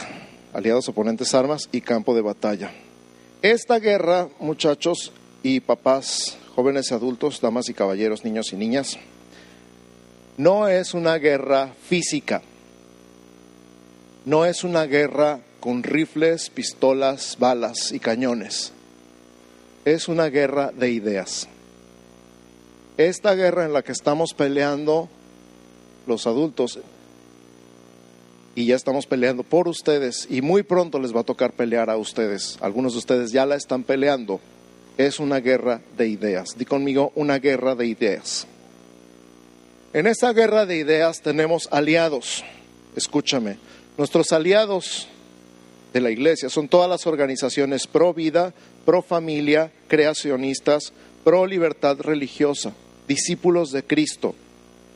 Aliados, 0.53 0.89
oponentes, 0.89 1.35
armas 1.35 1.69
y 1.73 1.81
campo 1.81 2.15
de 2.15 2.23
batalla. 2.23 2.73
Esta 3.43 3.79
guerra, 3.79 4.29
muchachos 4.41 5.13
y 5.43 5.61
papás, 5.61 6.39
jóvenes 6.55 6.91
y 6.91 6.95
adultos, 6.95 7.41
damas 7.41 7.69
y 7.69 7.75
caballeros, 7.75 8.25
niños 8.25 8.53
y 8.53 8.57
niñas, 8.57 8.99
no 10.37 10.69
es 10.69 10.95
una 10.95 11.17
guerra 11.19 11.75
física. 11.87 12.43
No 14.25 14.47
es 14.47 14.65
una 14.65 14.87
guerra 14.87 15.41
con 15.61 15.83
rifles, 15.83 16.49
pistolas, 16.49 17.37
balas 17.39 17.93
y 17.93 17.99
cañones. 17.99 18.73
Es 19.85 20.09
una 20.09 20.31
guerra 20.31 20.73
de 20.73 20.91
ideas. 20.91 21.47
Esta 22.97 23.35
guerra 23.35 23.67
en 23.67 23.75
la 23.75 23.83
que 23.83 23.93
estamos 23.93 24.33
peleando 24.33 25.11
los 26.07 26.27
adultos, 26.27 26.79
y 28.55 28.67
ya 28.67 28.77
estamos 28.77 29.07
peleando 29.07 29.43
por 29.43 29.69
ustedes, 29.69 30.27
y 30.31 30.41
muy 30.41 30.63
pronto 30.63 30.99
les 30.99 31.15
va 31.15 31.21
a 31.21 31.25
tocar 31.25 31.53
pelear 31.53 31.91
a 31.91 31.99
ustedes. 31.99 32.57
Algunos 32.63 32.93
de 32.93 33.01
ustedes 33.01 33.31
ya 33.31 33.45
la 33.45 33.57
están 33.57 33.83
peleando. 33.83 34.41
Es 34.97 35.19
una 35.19 35.41
guerra 35.41 35.83
de 35.99 36.09
ideas. 36.09 36.57
Di 36.57 36.65
conmigo, 36.65 37.13
una 37.15 37.41
guerra 37.41 37.75
de 37.75 37.87
ideas. 37.87 38.47
En 39.93 40.07
esa 40.07 40.33
guerra 40.33 40.65
de 40.67 40.77
ideas 40.77 41.21
tenemos 41.21 41.69
aliados. 41.73 42.45
Escúchame, 42.97 43.59
nuestros 43.97 44.33
aliados 44.33 45.09
de 45.93 46.01
la 46.01 46.11
iglesia 46.11 46.49
son 46.49 46.69
todas 46.69 46.91
las 46.91 47.07
organizaciones 47.07 47.87
pro 47.87 48.13
vida, 48.13 48.53
pro 48.85 49.03
familia, 49.03 49.73
creacionistas, 49.89 50.93
pro 51.23 51.47
libertad 51.47 51.99
religiosa, 52.01 52.73
discípulos 53.07 53.71
de 53.71 53.85
Cristo. 53.85 54.35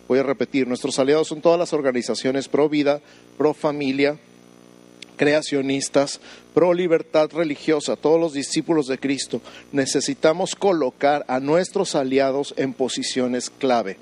Voy 0.09 0.19
a 0.19 0.23
repetir, 0.23 0.67
nuestros 0.67 0.99
aliados 0.99 1.29
son 1.29 1.41
todas 1.41 1.59
las 1.59 1.73
organizaciones 1.73 2.49
pro 2.49 2.69
vida, 2.69 3.01
pro 3.37 3.55
familia, 3.55 4.19
creacionistas, 5.17 6.21
pro 6.55 6.73
libertad 6.73 7.31
religiosa, 7.31 7.97
todos 7.97 8.19
los 8.19 8.33
discípulos 8.33 8.87
de 8.87 8.99
Cristo. 8.99 9.43
Necesitamos 9.71 10.55
colocar 10.55 11.25
a 11.29 11.41
nuestros 11.41 11.95
aliados 11.95 12.55
en 12.57 12.73
posiciones 12.73 13.51
clave. 13.51 13.99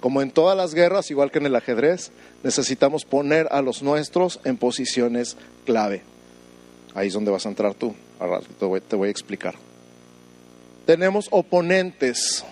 Como 0.00 0.20
en 0.20 0.32
todas 0.32 0.56
las 0.56 0.74
guerras, 0.74 1.12
igual 1.12 1.30
que 1.30 1.38
en 1.38 1.46
el 1.46 1.54
ajedrez, 1.54 2.10
necesitamos 2.42 3.04
poner 3.04 3.48
a 3.50 3.62
los 3.62 3.82
nuestros 3.82 4.40
en 4.44 4.56
posiciones 4.56 5.36
clave. 5.64 6.02
Ahí 6.94 7.08
es 7.08 7.14
donde 7.14 7.30
vas 7.30 7.46
a 7.46 7.48
entrar 7.48 7.74
tú. 7.74 7.94
Ahora 8.18 8.40
te 8.58 8.64
voy, 8.64 8.80
te 8.80 8.96
voy 8.96 9.08
a 9.08 9.10
explicar. 9.10 9.54
Tenemos 10.86 11.28
oponentes. 11.30 12.44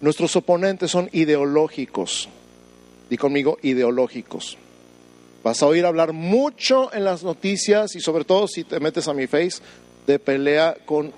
Nuestros 0.00 0.34
oponentes 0.36 0.90
son 0.90 1.08
ideológicos. 1.12 2.28
Di 3.08 3.16
conmigo, 3.16 3.58
ideológicos. 3.62 4.58
Vas 5.44 5.62
a 5.62 5.66
oír 5.66 5.86
hablar 5.86 6.12
mucho 6.12 6.92
en 6.92 7.04
las 7.04 7.22
noticias 7.22 7.94
y 7.94 8.00
sobre 8.00 8.24
todo 8.24 8.48
si 8.48 8.64
te 8.64 8.80
metes 8.80 9.06
a 9.06 9.14
mi 9.14 9.26
face 9.26 9.62
de 10.06 10.18
pelea 10.18 10.76
con 10.84 11.12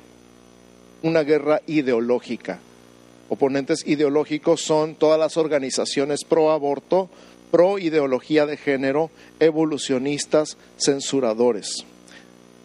una 1.02 1.22
guerra 1.22 1.62
ideológica. 1.66 2.58
Oponentes 3.30 3.86
ideológicos 3.86 4.62
son 4.62 4.96
todas 4.96 5.18
las 5.18 5.36
organizaciones 5.36 6.24
pro 6.24 6.50
aborto, 6.50 7.08
pro 7.50 7.78
ideología 7.78 8.46
de 8.46 8.56
género, 8.56 9.10
evolucionistas, 9.40 10.56
censuradores. 10.76 11.84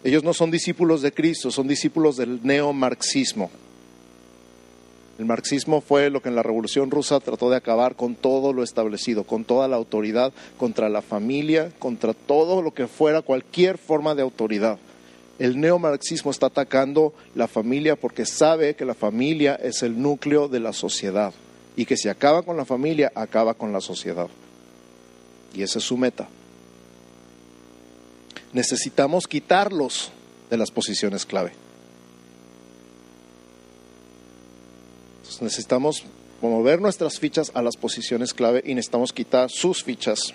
Ellos 0.04 0.22
no 0.22 0.34
son 0.34 0.50
discípulos 0.50 1.00
de 1.02 1.12
Cristo, 1.12 1.50
son 1.50 1.66
discípulos 1.66 2.16
del 2.16 2.40
neomarxismo. 2.42 3.50
El 5.18 5.26
marxismo 5.26 5.80
fue 5.80 6.10
lo 6.10 6.20
que 6.20 6.28
en 6.28 6.34
la 6.34 6.42
Revolución 6.42 6.90
Rusa 6.90 7.20
trató 7.20 7.48
de 7.48 7.56
acabar 7.56 7.94
con 7.94 8.16
todo 8.16 8.52
lo 8.52 8.64
establecido, 8.64 9.24
con 9.24 9.44
toda 9.44 9.68
la 9.68 9.76
autoridad, 9.76 10.32
contra 10.58 10.88
la 10.88 11.02
familia, 11.02 11.70
contra 11.78 12.14
todo 12.14 12.62
lo 12.62 12.74
que 12.74 12.88
fuera 12.88 13.22
cualquier 13.22 13.78
forma 13.78 14.14
de 14.14 14.22
autoridad. 14.22 14.78
El 15.38 15.60
neomarxismo 15.60 16.30
está 16.30 16.46
atacando 16.46 17.14
la 17.34 17.48
familia 17.48 17.96
porque 17.96 18.26
sabe 18.26 18.74
que 18.74 18.84
la 18.84 18.94
familia 18.94 19.54
es 19.54 19.82
el 19.82 20.00
núcleo 20.00 20.48
de 20.48 20.60
la 20.60 20.72
sociedad 20.72 21.32
y 21.76 21.86
que 21.86 21.96
si 21.96 22.08
acaba 22.08 22.42
con 22.42 22.56
la 22.56 22.64
familia, 22.64 23.12
acaba 23.14 23.54
con 23.54 23.72
la 23.72 23.80
sociedad. 23.80 24.28
Y 25.54 25.62
esa 25.62 25.78
es 25.78 25.84
su 25.84 25.96
meta. 25.96 26.28
Necesitamos 28.52 29.26
quitarlos 29.26 30.10
de 30.50 30.56
las 30.56 30.70
posiciones 30.70 31.24
clave. 31.24 31.52
Necesitamos 35.40 36.04
mover 36.40 36.80
nuestras 36.80 37.18
fichas 37.18 37.50
a 37.54 37.62
las 37.62 37.76
posiciones 37.76 38.32
clave 38.34 38.62
y 38.64 38.74
necesitamos 38.74 39.12
quitar 39.12 39.50
sus 39.50 39.82
fichas 39.82 40.32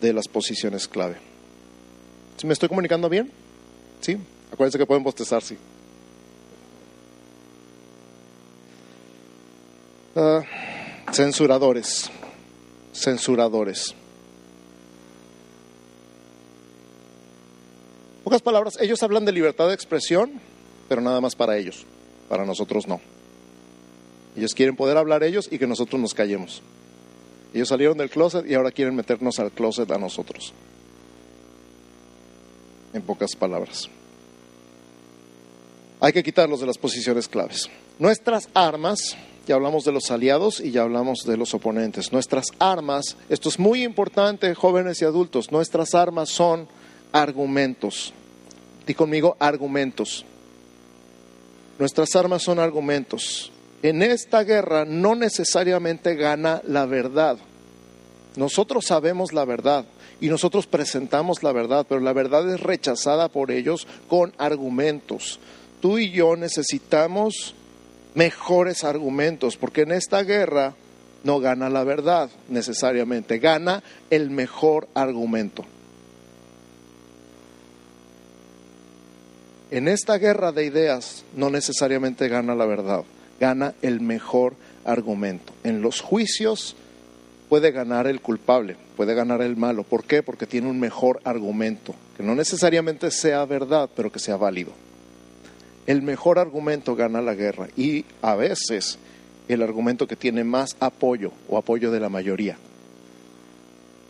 de 0.00 0.12
las 0.12 0.28
posiciones 0.28 0.88
clave. 0.88 1.16
¿Sí 2.36 2.46
¿Me 2.46 2.52
estoy 2.52 2.68
comunicando 2.68 3.08
bien? 3.08 3.30
¿Sí? 4.00 4.16
Acuérdense 4.52 4.78
que 4.78 4.86
pueden 4.86 5.04
bostezar, 5.04 5.42
sí. 5.42 5.56
Ah, 10.16 10.42
censuradores. 11.12 12.10
Censuradores. 12.92 13.94
Pocas 18.24 18.42
palabras, 18.42 18.78
ellos 18.80 19.02
hablan 19.02 19.24
de 19.24 19.32
libertad 19.32 19.68
de 19.68 19.74
expresión, 19.74 20.32
pero 20.88 21.00
nada 21.00 21.20
más 21.20 21.34
para 21.34 21.56
ellos. 21.56 21.86
Para 22.28 22.44
nosotros 22.44 22.86
no. 22.86 23.00
Ellos 24.36 24.54
quieren 24.54 24.76
poder 24.76 24.96
hablar 24.96 25.22
ellos 25.22 25.48
y 25.50 25.58
que 25.58 25.66
nosotros 25.66 26.00
nos 26.00 26.14
callemos. 26.14 26.62
Ellos 27.52 27.68
salieron 27.68 27.98
del 27.98 28.10
closet 28.10 28.48
y 28.48 28.54
ahora 28.54 28.70
quieren 28.70 28.94
meternos 28.94 29.40
al 29.40 29.50
closet 29.50 29.90
a 29.90 29.98
nosotros. 29.98 30.52
En 32.92 33.02
pocas 33.02 33.34
palabras. 33.36 33.88
Hay 36.00 36.12
que 36.12 36.22
quitarlos 36.22 36.60
de 36.60 36.66
las 36.66 36.78
posiciones 36.78 37.28
claves. 37.28 37.68
Nuestras 37.98 38.48
armas, 38.54 39.16
ya 39.46 39.56
hablamos 39.56 39.84
de 39.84 39.92
los 39.92 40.10
aliados 40.10 40.60
y 40.60 40.70
ya 40.70 40.82
hablamos 40.82 41.24
de 41.26 41.36
los 41.36 41.52
oponentes. 41.52 42.12
Nuestras 42.12 42.46
armas, 42.58 43.16
esto 43.28 43.48
es 43.48 43.58
muy 43.58 43.82
importante, 43.82 44.54
jóvenes 44.54 45.02
y 45.02 45.04
adultos, 45.04 45.52
nuestras 45.52 45.94
armas 45.94 46.30
son 46.30 46.68
argumentos. 47.12 48.12
Di 48.86 48.94
conmigo 48.94 49.36
argumentos. 49.38 50.24
Nuestras 51.78 52.14
armas 52.16 52.42
son 52.42 52.58
argumentos. 52.58 53.52
En 53.82 54.02
esta 54.02 54.44
guerra 54.44 54.84
no 54.84 55.14
necesariamente 55.14 56.14
gana 56.14 56.60
la 56.66 56.86
verdad. 56.86 57.38
Nosotros 58.36 58.84
sabemos 58.86 59.32
la 59.32 59.44
verdad 59.44 59.86
y 60.20 60.28
nosotros 60.28 60.66
presentamos 60.66 61.42
la 61.42 61.52
verdad, 61.52 61.86
pero 61.88 62.00
la 62.00 62.12
verdad 62.12 62.48
es 62.52 62.60
rechazada 62.60 63.28
por 63.28 63.50
ellos 63.50 63.86
con 64.08 64.34
argumentos. 64.38 65.40
Tú 65.80 65.98
y 65.98 66.10
yo 66.10 66.36
necesitamos 66.36 67.54
mejores 68.14 68.84
argumentos, 68.84 69.56
porque 69.56 69.82
en 69.82 69.92
esta 69.92 70.22
guerra 70.22 70.74
no 71.24 71.40
gana 71.40 71.70
la 71.70 71.84
verdad 71.84 72.30
necesariamente, 72.48 73.38
gana 73.38 73.82
el 74.10 74.30
mejor 74.30 74.88
argumento. 74.94 75.64
En 79.70 79.86
esta 79.86 80.18
guerra 80.18 80.50
de 80.50 80.64
ideas 80.64 81.24
no 81.36 81.48
necesariamente 81.48 82.28
gana 82.28 82.56
la 82.56 82.66
verdad, 82.66 83.04
gana 83.38 83.74
el 83.82 84.00
mejor 84.00 84.54
argumento. 84.84 85.52
En 85.62 85.80
los 85.80 86.00
juicios 86.00 86.74
puede 87.48 87.70
ganar 87.70 88.08
el 88.08 88.20
culpable, 88.20 88.76
puede 88.96 89.14
ganar 89.14 89.42
el 89.42 89.56
malo. 89.56 89.84
¿Por 89.84 90.02
qué? 90.02 90.24
Porque 90.24 90.46
tiene 90.46 90.68
un 90.68 90.80
mejor 90.80 91.20
argumento, 91.22 91.94
que 92.16 92.24
no 92.24 92.34
necesariamente 92.34 93.12
sea 93.12 93.44
verdad, 93.44 93.88
pero 93.94 94.10
que 94.10 94.18
sea 94.18 94.36
válido. 94.36 94.72
El 95.86 96.02
mejor 96.02 96.40
argumento 96.40 96.96
gana 96.96 97.22
la 97.22 97.34
guerra 97.34 97.68
y 97.76 98.04
a 98.22 98.34
veces 98.34 98.98
el 99.46 99.62
argumento 99.62 100.08
que 100.08 100.16
tiene 100.16 100.42
más 100.42 100.76
apoyo 100.80 101.30
o 101.48 101.56
apoyo 101.56 101.92
de 101.92 102.00
la 102.00 102.08
mayoría. 102.08 102.56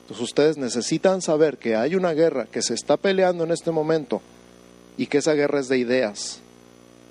Entonces 0.03 0.25
ustedes 0.25 0.57
necesitan 0.57 1.21
saber 1.21 1.59
que 1.59 1.77
hay 1.77 1.97
una 1.97 2.13
guerra 2.13 2.47
que 2.47 2.63
se 2.63 2.73
está 2.73 2.97
peleando 2.97 3.45
en 3.45 3.53
este 3.53 3.71
momento 3.71 4.23
y 5.01 5.07
que 5.07 5.17
esa 5.17 5.33
guerra 5.33 5.61
es 5.61 5.69
de 5.69 5.79
ideas 5.79 6.41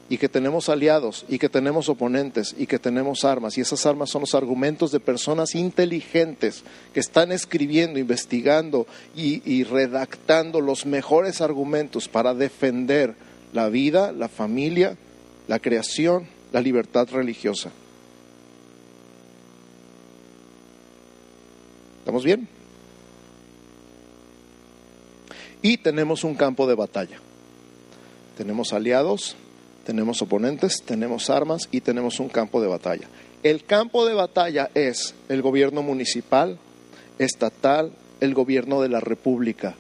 y 0.10 0.20
que 0.20 0.30
tenemos 0.30 0.70
aliados 0.70 1.26
y 1.28 1.40
que 1.40 1.50
tenemos 1.50 1.90
oponentes 1.90 2.54
y 2.56 2.68
que 2.68 2.78
tenemos 2.78 3.26
armas 3.26 3.58
y 3.58 3.62
esas 3.62 3.84
armas 3.88 4.12
son 4.12 4.22
los 4.22 4.36
argumentos 4.36 4.92
de 4.92 5.00
personas 5.00 5.56
inteligentes 5.56 6.64
que 6.94 7.00
están 7.00 7.32
escribiendo, 7.32 7.98
investigando 7.98 8.86
y, 9.16 9.42
y 9.44 9.64
redactando 9.64 10.62
los 10.62 10.86
mejores 10.86 11.42
argumentos 11.42 12.08
para 12.08 12.36
defender 12.36 13.16
la 13.54 13.70
vida, 13.70 14.12
la 14.12 14.30
familia, 14.30 14.96
la 15.48 15.58
creación, 15.58 16.28
la 16.52 16.62
libertad 16.62 17.08
religiosa. 17.12 17.72
¿Estamos 22.02 22.24
bien? 22.24 22.48
Y 25.64 25.78
tenemos 25.78 26.24
un 26.24 26.36
campo 26.36 26.68
de 26.68 26.76
batalla. 26.76 27.20
Tenemos 28.40 28.72
aliados, 28.72 29.36
tenemos 29.86 30.22
oponentes, 30.22 30.82
tenemos 30.86 31.30
armas 31.30 31.68
y 31.72 31.82
tenemos 31.82 32.22
un 32.22 32.30
campo 32.30 32.62
de 32.62 32.70
batalla. 32.70 33.06
El 33.44 33.66
campo 33.66 34.06
de 34.06 34.14
batalla 34.14 34.70
es 34.76 35.14
el 35.28 35.42
gobierno 35.42 35.84
municipal, 35.84 36.58
estatal, 37.18 37.92
el 38.22 38.34
gobierno 38.34 38.82
de 38.82 38.88
la 38.88 39.02
República. 39.02 39.76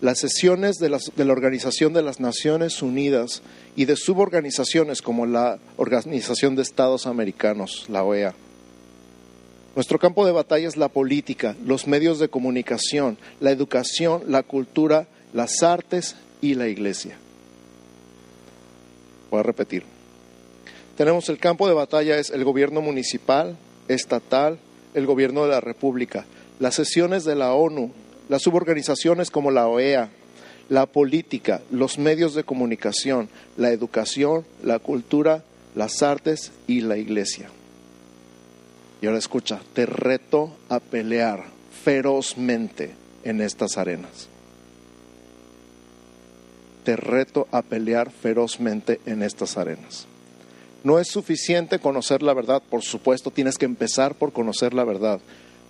Las 0.00 0.20
sesiones 0.20 0.76
de, 0.76 0.88
la 0.88 1.32
Organización 1.32 1.92
de 1.94 2.02
las 2.02 2.20
Naciones 2.20 2.80
Unidas 2.80 3.42
y 3.74 3.86
de 3.86 3.96
suborganizaciones 3.96 5.02
como 5.02 5.26
la 5.26 5.58
Organización 5.76 6.54
de 6.54 6.62
Estados 6.62 7.08
Americanos, 7.08 7.86
la 7.88 8.04
OEA. 8.04 8.36
Nuestro 9.74 9.98
campo 9.98 10.24
de 10.24 10.30
batalla 10.30 10.68
es 10.68 10.76
la 10.76 10.86
política, 10.86 11.56
los 11.66 11.88
medios 11.88 12.20
de 12.20 12.28
comunicación, 12.28 13.18
la 13.40 13.50
educación, 13.50 14.22
la 14.28 14.44
cultura, 14.44 15.08
las 15.32 15.64
artes 15.64 16.14
y 16.40 16.54
la 16.54 16.68
iglesia. 16.68 17.18
Voy 19.30 19.40
a 19.40 19.42
repetir. 19.42 19.84
Tenemos 20.96 21.28
el 21.28 21.38
campo 21.38 21.66
de 21.66 21.74
batalla 21.74 22.18
es 22.18 22.30
el 22.30 22.44
gobierno 22.44 22.80
municipal, 22.80 23.56
estatal, 23.88 24.58
el 24.94 25.06
gobierno 25.06 25.42
de 25.42 25.50
la 25.50 25.60
república, 25.60 26.24
las 26.60 26.74
sesiones 26.76 27.24
de 27.24 27.34
la 27.34 27.52
ONU, 27.52 27.92
las 28.28 28.42
suborganizaciones 28.42 29.30
como 29.30 29.50
la 29.50 29.66
OEA, 29.66 30.10
la 30.68 30.86
política, 30.86 31.62
los 31.70 31.98
medios 31.98 32.34
de 32.34 32.44
comunicación, 32.44 33.28
la 33.56 33.70
educación, 33.70 34.46
la 34.62 34.78
cultura, 34.78 35.42
las 35.74 36.02
artes 36.02 36.52
y 36.66 36.80
la 36.80 36.96
iglesia. 36.96 37.50
Y 39.02 39.06
ahora 39.06 39.18
escucha, 39.18 39.60
te 39.74 39.84
reto 39.84 40.56
a 40.68 40.80
pelear 40.80 41.44
ferozmente 41.84 42.94
en 43.24 43.40
estas 43.40 43.76
arenas. 43.76 44.28
Te 46.84 46.96
reto 46.96 47.48
a 47.50 47.62
pelear 47.62 48.10
ferozmente 48.10 49.00
en 49.06 49.22
estas 49.22 49.56
arenas. 49.56 50.06
No 50.82 50.98
es 50.98 51.08
suficiente 51.08 51.78
conocer 51.78 52.22
la 52.22 52.34
verdad, 52.34 52.62
por 52.68 52.82
supuesto, 52.82 53.30
tienes 53.30 53.56
que 53.56 53.64
empezar 53.64 54.14
por 54.14 54.32
conocer 54.32 54.74
la 54.74 54.84
verdad, 54.84 55.18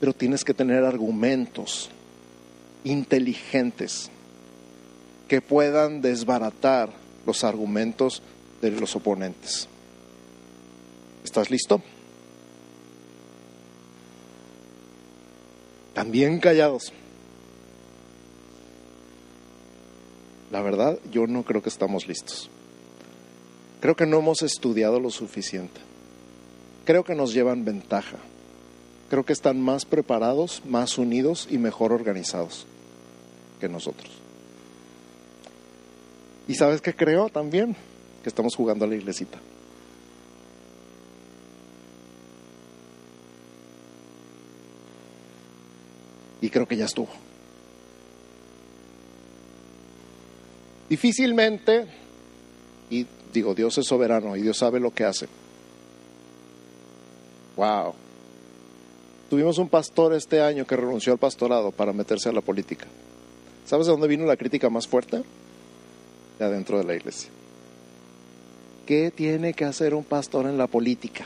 pero 0.00 0.12
tienes 0.12 0.42
que 0.42 0.55
tener 0.55 0.85
argumentos 0.85 1.88
inteligentes 2.83 4.11
que 5.29 5.40
puedan 5.40 6.03
desbaratar 6.03 6.90
los 7.27 7.44
argumentos 7.44 8.22
de 8.61 8.72
los 8.72 8.96
oponentes. 8.96 9.68
¿Estás 11.22 11.50
listo? 11.50 11.81
También 15.94 16.40
callados. 16.40 16.92
La 20.55 20.62
verdad, 20.62 21.01
yo 21.11 21.27
no 21.27 21.43
creo 21.43 21.64
que 21.64 21.69
estamos 21.69 22.07
listos. 22.07 22.49
Creo 23.81 23.97
que 23.97 24.07
no 24.07 24.21
hemos 24.21 24.40
estudiado 24.43 25.01
lo 25.01 25.11
suficiente. 25.11 25.81
Creo 26.85 27.03
que 27.03 27.17
nos 27.17 27.35
llevan 27.35 27.64
ventaja. 27.64 28.19
Creo 29.11 29.25
que 29.25 29.33
están 29.33 29.61
más 29.61 29.85
preparados, 29.85 30.62
más 30.64 30.97
unidos 30.97 31.49
y 31.51 31.59
mejor 31.59 31.93
organizados 31.93 32.69
que 33.59 33.69
nosotros. 33.69 34.12
¿Y 36.47 36.55
sabes 36.55 36.81
qué 36.81 36.95
creo 36.95 37.31
también? 37.31 37.75
Que 38.23 38.29
estamos 38.29 38.55
jugando 38.55 38.85
a 38.85 38.88
la 38.88 38.95
iglesita. 38.95 39.40
Y 46.40 46.49
creo 46.49 46.69
que 46.69 46.77
ya 46.77 46.85
estuvo. 46.85 47.34
Difícilmente, 50.88 51.87
y 52.90 53.07
digo, 53.33 53.55
Dios 53.55 53.79
es 53.79 53.87
soberano 53.87 54.37
y 54.37 54.42
Dios 54.42 54.59
sabe 54.59 54.81
lo 54.81 54.92
que 54.92 55.05
hace. 55.05 55.27
Wow. 57.57 57.94
Tuvimos 59.31 59.59
un 59.59 59.68
pastor 59.68 60.14
este 60.14 60.40
año 60.40 60.66
que 60.66 60.77
renunció 60.77 61.12
al 61.12 61.18
pastorado 61.18 61.70
para 61.73 61.92
meterse 61.92 62.29
a 62.29 62.33
la 62.33 62.40
política. 62.40 62.87
¿Sabes 63.64 63.87
de 63.87 63.92
dónde 63.92 64.09
vino 64.09 64.27
la 64.27 64.37
crítica 64.37 64.68
más 64.68 64.87
fuerte? 64.87 65.23
De 66.38 66.44
adentro 66.44 66.79
de 66.79 66.85
la 66.85 66.94
iglesia. 66.94 67.31
¿Qué 68.87 69.11
tiene 69.11 69.55
que 69.55 69.64
hacer 69.64 69.94
un 69.94 70.05
pastor 70.05 70.47
en 70.47 70.59
la 70.59 70.66
política? 70.66 71.25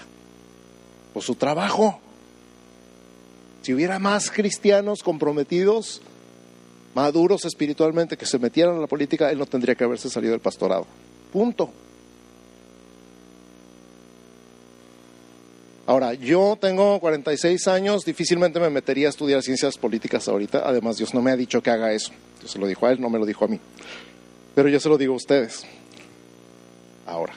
Pues 1.12 1.26
su 1.26 1.34
trabajo. 1.34 1.98
Si 3.62 3.74
hubiera 3.74 3.98
más 3.98 4.30
cristianos 4.30 5.02
comprometidos, 5.02 6.00
maduros 6.94 7.44
espiritualmente, 7.44 8.16
que 8.16 8.26
se 8.26 8.38
metieran 8.38 8.76
a 8.76 8.80
la 8.80 8.86
política, 8.86 9.30
él 9.30 9.38
no 9.38 9.46
tendría 9.46 9.74
que 9.74 9.84
haberse 9.84 10.08
salido 10.10 10.32
del 10.32 10.40
pastorado. 10.40 10.86
Punto. 11.32 11.70
Ahora, 15.86 16.12
yo 16.12 16.58
tengo 16.60 17.00
46 17.00 17.66
años, 17.68 18.04
difícilmente 18.04 18.60
me 18.60 18.68
metería 18.68 19.06
a 19.06 19.10
estudiar 19.10 19.42
ciencias 19.42 19.78
políticas 19.78 20.28
ahorita. 20.28 20.62
Además, 20.64 20.98
Dios 20.98 21.14
no 21.14 21.22
me 21.22 21.30
ha 21.30 21.36
dicho 21.36 21.62
que 21.62 21.70
haga 21.70 21.92
eso. 21.92 22.12
Dios 22.40 22.52
se 22.52 22.58
lo 22.58 22.66
dijo 22.66 22.84
a 22.84 22.92
él, 22.92 23.00
no 23.00 23.08
me 23.08 23.18
lo 23.18 23.24
dijo 23.24 23.46
a 23.46 23.48
mí. 23.48 23.58
Pero 24.54 24.68
yo 24.68 24.80
se 24.80 24.88
lo 24.90 24.98
digo 24.98 25.14
a 25.14 25.16
ustedes. 25.16 25.64
Ahora, 27.06 27.32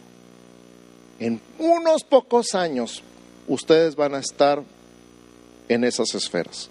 en 1.19 1.39
unos 1.59 2.03
pocos 2.03 2.53
años, 2.53 3.03
ustedes 3.47 3.95
van 3.95 4.15
a 4.15 4.19
estar 4.19 4.61
en 5.69 5.83
esas 5.85 6.13
esferas. 6.13 6.69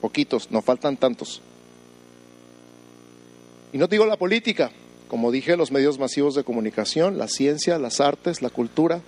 Poquitos, 0.00 0.50
no 0.50 0.62
faltan 0.62 0.96
tantos. 0.96 1.42
Y 3.72 3.78
no 3.78 3.86
digo 3.86 4.06
la 4.06 4.16
política, 4.16 4.70
como 5.08 5.30
dije, 5.30 5.56
los 5.56 5.70
medios 5.70 5.98
masivos 5.98 6.34
de 6.34 6.44
comunicación, 6.44 7.18
la 7.18 7.28
ciencia, 7.28 7.78
las 7.78 8.00
artes, 8.00 8.42
la 8.42 8.50
cultura 8.50 9.00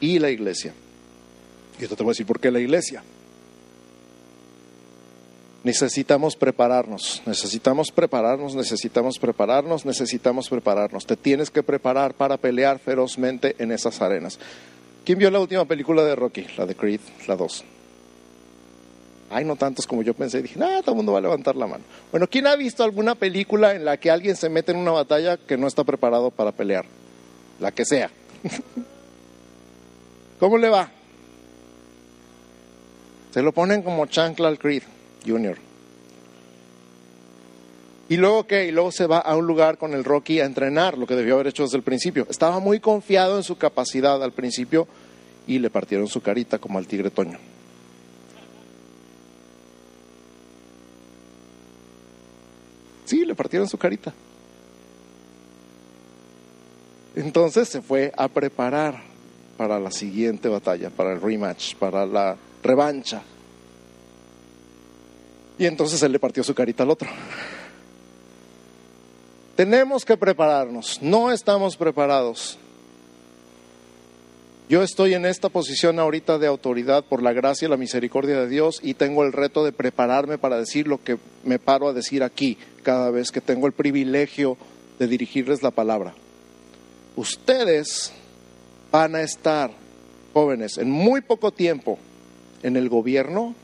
y 0.00 0.18
la 0.18 0.30
iglesia. 0.30 0.74
Y 1.78 1.84
esto 1.84 1.96
te 1.96 2.02
voy 2.02 2.10
a 2.10 2.12
decir 2.12 2.26
por 2.26 2.40
qué 2.40 2.50
la 2.50 2.60
iglesia. 2.60 3.02
Necesitamos 5.64 6.36
prepararnos, 6.36 7.22
necesitamos 7.24 7.90
prepararnos, 7.90 8.54
necesitamos 8.54 9.18
prepararnos, 9.18 9.86
necesitamos 9.86 10.48
prepararnos. 10.50 11.06
Te 11.06 11.16
tienes 11.16 11.50
que 11.50 11.62
preparar 11.62 12.14
para 12.14 12.36
pelear 12.36 12.78
ferozmente 12.78 13.56
en 13.58 13.72
esas 13.72 14.02
arenas. 14.02 14.38
¿Quién 15.06 15.18
vio 15.18 15.30
la 15.30 15.40
última 15.40 15.64
película 15.64 16.04
de 16.04 16.14
Rocky? 16.14 16.46
La 16.58 16.66
de 16.66 16.74
Creed, 16.74 17.00
la 17.26 17.36
2. 17.36 17.64
Ay, 19.30 19.44
no 19.44 19.56
tantos 19.56 19.86
como 19.86 20.02
yo 20.02 20.14
pensé. 20.14 20.42
Dije, 20.42 20.58
nada, 20.58 20.80
todo 20.82 20.92
el 20.92 20.96
mundo 20.96 21.12
va 21.12 21.18
a 21.18 21.22
levantar 21.22 21.56
la 21.56 21.66
mano. 21.66 21.84
Bueno, 22.10 22.26
¿quién 22.28 22.46
ha 22.46 22.56
visto 22.56 22.84
alguna 22.84 23.14
película 23.14 23.74
en 23.74 23.84
la 23.84 23.96
que 23.96 24.10
alguien 24.10 24.36
se 24.36 24.48
mete 24.48 24.72
en 24.72 24.78
una 24.78 24.92
batalla 24.92 25.36
que 25.36 25.56
no 25.56 25.66
está 25.66 25.84
preparado 25.84 26.30
para 26.30 26.52
pelear? 26.52 26.84
La 27.60 27.72
que 27.72 27.84
sea. 27.84 28.10
¿Cómo 30.38 30.58
le 30.58 30.68
va? 30.68 30.90
Se 33.32 33.42
lo 33.42 33.52
ponen 33.52 33.82
como 33.82 34.06
chancla 34.06 34.48
al 34.48 34.58
Creed 34.58 34.82
Junior. 35.26 35.56
¿Y 38.08 38.16
luego 38.16 38.46
qué? 38.46 38.66
Y 38.66 38.70
luego 38.70 38.92
se 38.92 39.06
va 39.06 39.18
a 39.18 39.34
un 39.34 39.46
lugar 39.46 39.78
con 39.78 39.94
el 39.94 40.04
Rocky 40.04 40.40
a 40.40 40.44
entrenar, 40.44 40.98
lo 40.98 41.06
que 41.06 41.16
debió 41.16 41.34
haber 41.34 41.48
hecho 41.48 41.62
desde 41.62 41.78
el 41.78 41.82
principio. 41.82 42.26
Estaba 42.28 42.60
muy 42.60 42.78
confiado 42.78 43.36
en 43.38 43.42
su 43.42 43.56
capacidad 43.56 44.22
al 44.22 44.32
principio 44.32 44.86
y 45.46 45.58
le 45.58 45.70
partieron 45.70 46.06
su 46.06 46.20
carita 46.20 46.58
como 46.58 46.78
al 46.78 46.86
tigre 46.86 47.10
Toño. 47.10 47.38
Sí, 53.04 53.24
le 53.24 53.34
partieron 53.34 53.68
su 53.68 53.76
carita. 53.76 54.12
Entonces 57.14 57.68
se 57.68 57.80
fue 57.80 58.12
a 58.16 58.28
preparar 58.28 59.02
para 59.56 59.78
la 59.78 59.90
siguiente 59.90 60.48
batalla, 60.48 60.90
para 60.90 61.12
el 61.12 61.20
rematch, 61.20 61.76
para 61.76 62.06
la 62.06 62.36
revancha. 62.62 63.22
Y 65.58 65.66
entonces 65.66 66.02
él 66.02 66.12
le 66.12 66.18
partió 66.18 66.42
su 66.42 66.54
carita 66.54 66.82
al 66.82 66.90
otro. 66.90 67.08
Tenemos 69.54 70.04
que 70.04 70.16
prepararnos, 70.16 71.00
no 71.00 71.30
estamos 71.30 71.76
preparados. 71.76 72.58
Yo 74.66 74.82
estoy 74.82 75.12
en 75.12 75.26
esta 75.26 75.50
posición 75.50 75.98
ahorita 75.98 76.38
de 76.38 76.46
autoridad 76.46 77.04
por 77.04 77.22
la 77.22 77.34
gracia 77.34 77.66
y 77.66 77.70
la 77.70 77.76
misericordia 77.76 78.40
de 78.40 78.48
Dios 78.48 78.80
y 78.82 78.94
tengo 78.94 79.22
el 79.22 79.34
reto 79.34 79.62
de 79.62 79.72
prepararme 79.72 80.38
para 80.38 80.56
decir 80.56 80.88
lo 80.88 81.04
que 81.04 81.18
me 81.44 81.58
paro 81.58 81.86
a 81.88 81.92
decir 81.92 82.22
aquí 82.22 82.56
cada 82.82 83.10
vez 83.10 83.30
que 83.30 83.42
tengo 83.42 83.66
el 83.66 83.74
privilegio 83.74 84.56
de 84.98 85.06
dirigirles 85.06 85.62
la 85.62 85.70
palabra. 85.70 86.14
Ustedes 87.14 88.12
van 88.90 89.14
a 89.16 89.20
estar, 89.20 89.70
jóvenes, 90.32 90.78
en 90.78 90.90
muy 90.90 91.20
poco 91.20 91.52
tiempo 91.52 91.98
en 92.62 92.78
el 92.78 92.88
gobierno, 92.88 93.54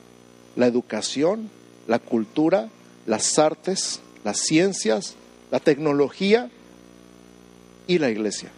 la 0.55 0.67
educación, 0.67 1.49
la 1.87 1.99
cultura, 1.99 2.69
las 3.07 3.39
artes, 3.39 4.01
las 4.23 4.39
ciencias, 4.41 5.15
la 5.51 5.61
tecnología 5.61 6.51
y 7.87 7.99
la 7.99 8.11
iglesia. 8.11 8.51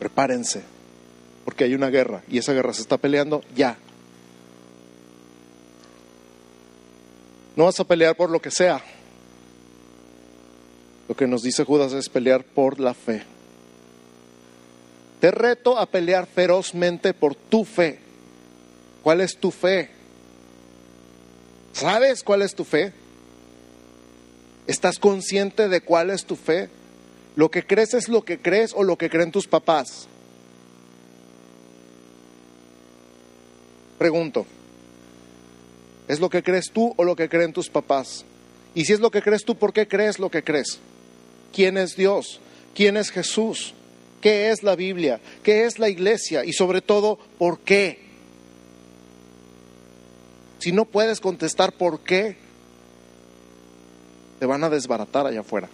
Prepárense, 0.00 0.62
porque 1.44 1.62
hay 1.62 1.74
una 1.74 1.90
guerra 1.90 2.24
y 2.28 2.38
esa 2.38 2.52
guerra 2.52 2.72
se 2.72 2.82
está 2.82 2.96
peleando 2.96 3.42
ya. 3.54 3.76
No 7.54 7.66
vas 7.66 7.78
a 7.78 7.84
pelear 7.84 8.16
por 8.16 8.30
lo 8.30 8.40
que 8.40 8.50
sea. 8.50 8.82
Lo 11.06 11.14
que 11.14 11.26
nos 11.26 11.42
dice 11.42 11.64
Judas 11.64 11.92
es 11.92 12.08
pelear 12.08 12.42
por 12.42 12.80
la 12.80 12.94
fe. 12.94 13.22
Te 15.20 15.30
reto 15.30 15.78
a 15.78 15.84
pelear 15.84 16.26
ferozmente 16.26 17.12
por 17.12 17.34
tu 17.34 17.64
fe. 17.64 18.00
¿Cuál 19.02 19.20
es 19.20 19.36
tu 19.36 19.50
fe? 19.50 19.90
¿Sabes 21.74 22.22
cuál 22.22 22.40
es 22.42 22.54
tu 22.54 22.64
fe? 22.64 22.94
¿Estás 24.66 24.98
consciente 24.98 25.68
de 25.68 25.82
cuál 25.82 26.10
es 26.10 26.24
tu 26.24 26.36
fe? 26.36 26.70
¿Lo 27.40 27.50
que 27.50 27.66
crees 27.66 27.94
es 27.94 28.10
lo 28.10 28.20
que 28.20 28.38
crees 28.38 28.74
o 28.74 28.82
lo 28.82 28.98
que 28.98 29.08
creen 29.08 29.32
tus 29.32 29.46
papás? 29.46 30.06
Pregunto, 33.96 34.44
¿es 36.06 36.20
lo 36.20 36.28
que 36.28 36.42
crees 36.42 36.66
tú 36.70 36.92
o 36.98 37.02
lo 37.02 37.16
que 37.16 37.30
creen 37.30 37.54
tus 37.54 37.70
papás? 37.70 38.26
Y 38.74 38.84
si 38.84 38.92
es 38.92 39.00
lo 39.00 39.10
que 39.10 39.22
crees 39.22 39.46
tú, 39.46 39.56
¿por 39.56 39.72
qué 39.72 39.88
crees 39.88 40.18
lo 40.18 40.30
que 40.30 40.44
crees? 40.44 40.80
¿Quién 41.50 41.78
es 41.78 41.96
Dios? 41.96 42.42
¿Quién 42.74 42.98
es 42.98 43.10
Jesús? 43.10 43.72
¿Qué 44.20 44.50
es 44.50 44.62
la 44.62 44.76
Biblia? 44.76 45.18
¿Qué 45.42 45.64
es 45.64 45.78
la 45.78 45.88
iglesia? 45.88 46.44
Y 46.44 46.52
sobre 46.52 46.82
todo, 46.82 47.18
¿por 47.38 47.60
qué? 47.60 48.00
Si 50.58 50.72
no 50.72 50.84
puedes 50.84 51.20
contestar 51.20 51.72
por 51.72 52.00
qué, 52.00 52.36
te 54.38 54.44
van 54.44 54.62
a 54.62 54.68
desbaratar 54.68 55.26
allá 55.26 55.40
afuera. 55.40 55.70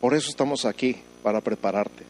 Por 0.00 0.14
eso 0.14 0.30
estamos 0.30 0.64
aquí, 0.64 0.96
para 1.22 1.40
prepararte. 1.40 2.04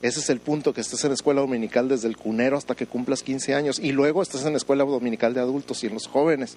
Ese 0.00 0.20
es 0.20 0.28
el 0.28 0.40
punto, 0.40 0.74
que 0.74 0.82
estés 0.82 1.02
en 1.04 1.10
la 1.10 1.14
escuela 1.14 1.40
dominical 1.40 1.88
desde 1.88 2.08
el 2.08 2.16
cunero 2.16 2.56
hasta 2.56 2.74
que 2.74 2.86
cumplas 2.86 3.22
15 3.22 3.54
años 3.54 3.78
y 3.78 3.92
luego 3.92 4.22
estés 4.22 4.44
en 4.44 4.52
la 4.52 4.58
escuela 4.58 4.84
dominical 4.84 5.34
de 5.34 5.40
adultos 5.40 5.82
y 5.82 5.86
en 5.86 5.94
los 5.94 6.06
jóvenes. 6.06 6.56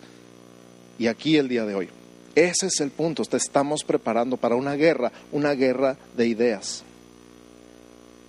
Y 1.00 1.08
aquí 1.08 1.38
el 1.38 1.48
día 1.48 1.66
de 1.66 1.76
hoy. 1.76 1.90
Ese 2.36 2.68
es 2.68 2.82
el 2.82 2.92
punto, 2.92 3.24
te 3.24 3.38
estamos 3.38 3.84
preparando 3.84 4.38
para 4.38 4.56
una 4.56 4.76
guerra, 4.76 5.12
una 5.32 5.54
guerra 5.54 5.98
de 6.16 6.28
ideas. 6.28 6.84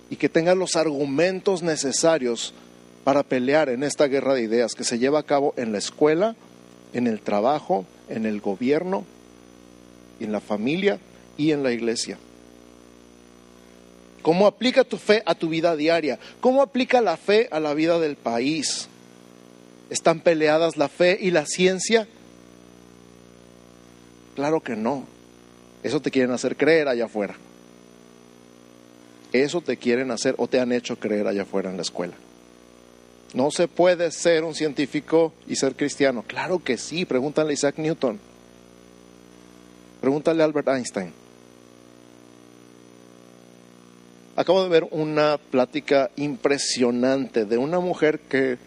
Y 0.09 0.15
que 0.15 0.29
tengas 0.29 0.57
los 0.57 0.75
argumentos 0.75 1.61
necesarios 1.61 2.53
para 3.03 3.23
pelear 3.23 3.69
en 3.69 3.83
esta 3.83 4.07
guerra 4.07 4.33
de 4.33 4.43
ideas 4.43 4.73
que 4.73 4.83
se 4.83 4.99
lleva 4.99 5.19
a 5.19 5.23
cabo 5.23 5.53
en 5.57 5.71
la 5.71 5.77
escuela, 5.77 6.35
en 6.93 7.07
el 7.07 7.21
trabajo, 7.21 7.85
en 8.07 8.25
el 8.25 8.41
gobierno, 8.41 9.03
en 10.19 10.31
la 10.31 10.39
familia 10.39 10.99
y 11.39 11.53
en 11.53 11.63
la 11.63 11.71
iglesia. 11.71 12.19
¿Cómo 14.21 14.45
aplica 14.45 14.83
tu 14.83 14.97
fe 14.97 15.23
a 15.25 15.33
tu 15.33 15.47
vida 15.47 15.75
diaria? 15.77 16.19
¿Cómo 16.41 16.61
aplica 16.61 16.99
la 16.99 17.15
fe 17.15 17.47
a 17.51 17.61
la 17.61 17.73
vida 17.73 17.97
del 17.97 18.17
país? 18.17 18.89
¿Están 19.89 20.19
peleadas 20.19 20.75
la 20.75 20.89
fe 20.89 21.17
y 21.19 21.31
la 21.31 21.45
ciencia? 21.45 22.07
Claro 24.35 24.59
que 24.59 24.75
no. 24.75 25.07
Eso 25.81 26.01
te 26.01 26.11
quieren 26.11 26.31
hacer 26.31 26.57
creer 26.57 26.89
allá 26.89 27.05
afuera. 27.05 27.37
Eso 29.31 29.61
te 29.61 29.77
quieren 29.77 30.11
hacer 30.11 30.35
o 30.37 30.47
te 30.47 30.59
han 30.59 30.73
hecho 30.73 30.99
creer 30.99 31.25
allá 31.25 31.43
afuera 31.43 31.69
en 31.69 31.77
la 31.77 31.83
escuela. 31.83 32.15
No 33.33 33.49
se 33.51 33.69
puede 33.69 34.11
ser 34.11 34.43
un 34.43 34.55
científico 34.55 35.31
y 35.47 35.55
ser 35.55 35.75
cristiano. 35.75 36.25
Claro 36.27 36.59
que 36.59 36.77
sí. 36.77 37.05
Pregúntale 37.05 37.51
a 37.51 37.53
Isaac 37.53 37.77
Newton. 37.77 38.19
Pregúntale 40.01 40.41
a 40.41 40.45
Albert 40.45 40.67
Einstein. 40.67 41.18
Acabo 44.39 44.63
de 44.63 44.69
ver 44.69 44.87
una 44.91 45.37
plática 45.37 46.11
impresionante 46.15 47.43
de 47.43 47.57
una 47.57 47.81
mujer 47.81 48.21
que 48.21 48.57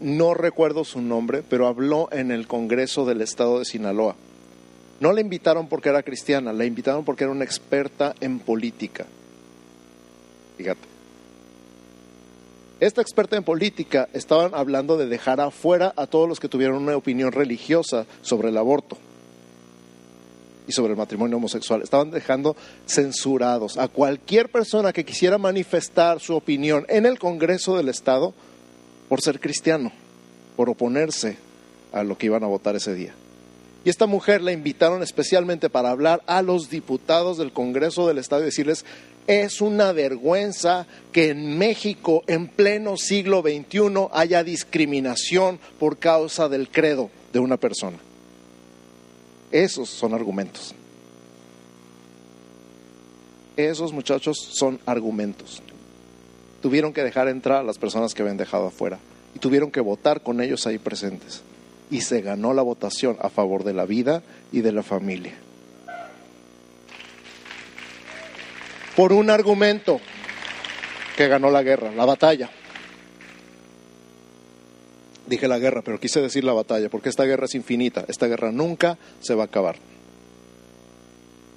no 0.00 0.34
recuerdo 0.34 0.82
su 0.82 1.00
nombre, 1.00 1.44
pero 1.48 1.68
habló 1.68 2.08
en 2.10 2.32
el 2.32 2.48
Congreso 2.48 3.04
del 3.04 3.20
Estado 3.20 3.60
de 3.60 3.64
Sinaloa. 3.64 4.16
No 4.98 5.12
la 5.12 5.20
invitaron 5.20 5.68
porque 5.68 5.90
era 5.90 6.02
cristiana, 6.02 6.52
la 6.52 6.64
invitaron 6.64 7.04
porque 7.04 7.22
era 7.22 7.32
una 7.32 7.44
experta 7.44 8.12
en 8.20 8.40
política. 8.40 9.06
Fíjate. 10.56 10.88
Esta 12.80 13.00
experta 13.00 13.36
en 13.36 13.44
política 13.44 14.08
estaban 14.14 14.52
hablando 14.52 14.96
de 14.96 15.06
dejar 15.06 15.40
afuera 15.40 15.94
a 15.96 16.08
todos 16.08 16.28
los 16.28 16.40
que 16.40 16.48
tuvieran 16.48 16.74
una 16.74 16.96
opinión 16.96 17.30
religiosa 17.30 18.04
sobre 18.20 18.48
el 18.48 18.56
aborto 18.56 18.98
y 20.66 20.72
sobre 20.72 20.92
el 20.92 20.98
matrimonio 20.98 21.36
homosexual. 21.36 21.82
Estaban 21.82 22.10
dejando 22.10 22.56
censurados 22.86 23.76
a 23.78 23.88
cualquier 23.88 24.48
persona 24.48 24.92
que 24.92 25.04
quisiera 25.04 25.38
manifestar 25.38 26.20
su 26.20 26.34
opinión 26.34 26.86
en 26.88 27.06
el 27.06 27.18
Congreso 27.18 27.76
del 27.76 27.88
Estado 27.88 28.34
por 29.08 29.20
ser 29.20 29.40
cristiano, 29.40 29.92
por 30.56 30.70
oponerse 30.70 31.36
a 31.92 32.02
lo 32.02 32.16
que 32.16 32.26
iban 32.26 32.44
a 32.44 32.48
votar 32.48 32.76
ese 32.76 32.94
día. 32.94 33.14
Y 33.84 33.90
esta 33.90 34.06
mujer 34.06 34.40
la 34.40 34.52
invitaron 34.52 35.02
especialmente 35.02 35.68
para 35.68 35.90
hablar 35.90 36.22
a 36.26 36.40
los 36.40 36.70
diputados 36.70 37.36
del 37.36 37.52
Congreso 37.52 38.08
del 38.08 38.16
Estado 38.16 38.42
y 38.42 38.46
decirles, 38.46 38.86
es 39.26 39.60
una 39.60 39.92
vergüenza 39.92 40.86
que 41.12 41.30
en 41.30 41.58
México, 41.58 42.24
en 42.26 42.48
pleno 42.48 42.96
siglo 42.96 43.42
XXI, 43.42 44.08
haya 44.12 44.42
discriminación 44.42 45.58
por 45.78 45.98
causa 45.98 46.48
del 46.48 46.70
credo 46.70 47.10
de 47.32 47.40
una 47.40 47.58
persona. 47.58 47.98
Esos 49.54 49.88
son 49.88 50.14
argumentos. 50.14 50.74
Esos 53.56 53.92
muchachos 53.92 54.36
son 54.52 54.80
argumentos. 54.84 55.62
Tuvieron 56.60 56.92
que 56.92 57.04
dejar 57.04 57.28
entrar 57.28 57.58
a 57.58 57.62
las 57.62 57.78
personas 57.78 58.14
que 58.14 58.22
habían 58.22 58.36
dejado 58.36 58.66
afuera 58.66 58.98
y 59.32 59.38
tuvieron 59.38 59.70
que 59.70 59.80
votar 59.80 60.22
con 60.22 60.40
ellos 60.40 60.66
ahí 60.66 60.78
presentes. 60.78 61.42
Y 61.88 62.00
se 62.00 62.20
ganó 62.20 62.52
la 62.52 62.62
votación 62.62 63.16
a 63.20 63.28
favor 63.28 63.62
de 63.62 63.74
la 63.74 63.86
vida 63.86 64.24
y 64.50 64.62
de 64.62 64.72
la 64.72 64.82
familia. 64.82 65.34
Por 68.96 69.12
un 69.12 69.30
argumento 69.30 70.00
que 71.16 71.28
ganó 71.28 71.52
la 71.52 71.62
guerra, 71.62 71.92
la 71.92 72.06
batalla. 72.06 72.50
Dije 75.26 75.48
la 75.48 75.58
guerra, 75.58 75.82
pero 75.82 75.98
quise 75.98 76.20
decir 76.20 76.44
la 76.44 76.52
batalla, 76.52 76.88
porque 76.88 77.08
esta 77.08 77.24
guerra 77.24 77.46
es 77.46 77.54
infinita, 77.54 78.04
esta 78.08 78.26
guerra 78.26 78.52
nunca 78.52 78.98
se 79.20 79.34
va 79.34 79.44
a 79.44 79.46
acabar. 79.46 79.76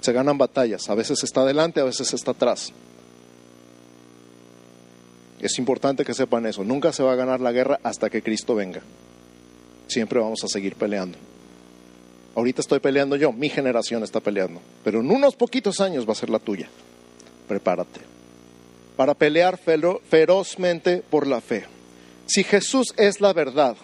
Se 0.00 0.12
ganan 0.12 0.38
batallas, 0.38 0.88
a 0.88 0.94
veces 0.94 1.22
está 1.22 1.42
adelante, 1.42 1.80
a 1.80 1.84
veces 1.84 2.12
está 2.14 2.30
atrás. 2.30 2.72
Es 5.40 5.58
importante 5.58 6.04
que 6.04 6.14
sepan 6.14 6.46
eso, 6.46 6.64
nunca 6.64 6.92
se 6.92 7.02
va 7.02 7.12
a 7.12 7.16
ganar 7.16 7.40
la 7.40 7.52
guerra 7.52 7.78
hasta 7.82 8.10
que 8.10 8.22
Cristo 8.22 8.54
venga. 8.54 8.80
Siempre 9.86 10.18
vamos 10.18 10.42
a 10.44 10.48
seguir 10.48 10.74
peleando. 10.76 11.18
Ahorita 12.34 12.60
estoy 12.60 12.80
peleando 12.80 13.16
yo, 13.16 13.32
mi 13.32 13.48
generación 13.48 14.02
está 14.02 14.20
peleando, 14.20 14.60
pero 14.84 15.00
en 15.00 15.10
unos 15.10 15.36
poquitos 15.36 15.80
años 15.80 16.08
va 16.08 16.12
a 16.12 16.16
ser 16.16 16.30
la 16.30 16.38
tuya. 16.38 16.68
Prepárate 17.46 18.18
para 18.98 19.14
pelear 19.14 19.56
ferozmente 19.56 21.04
por 21.08 21.28
la 21.28 21.40
fe. 21.40 21.64
Si 22.28 22.44
Jesús 22.44 22.92
es 22.98 23.22
la 23.22 23.32
verdad 23.32 23.76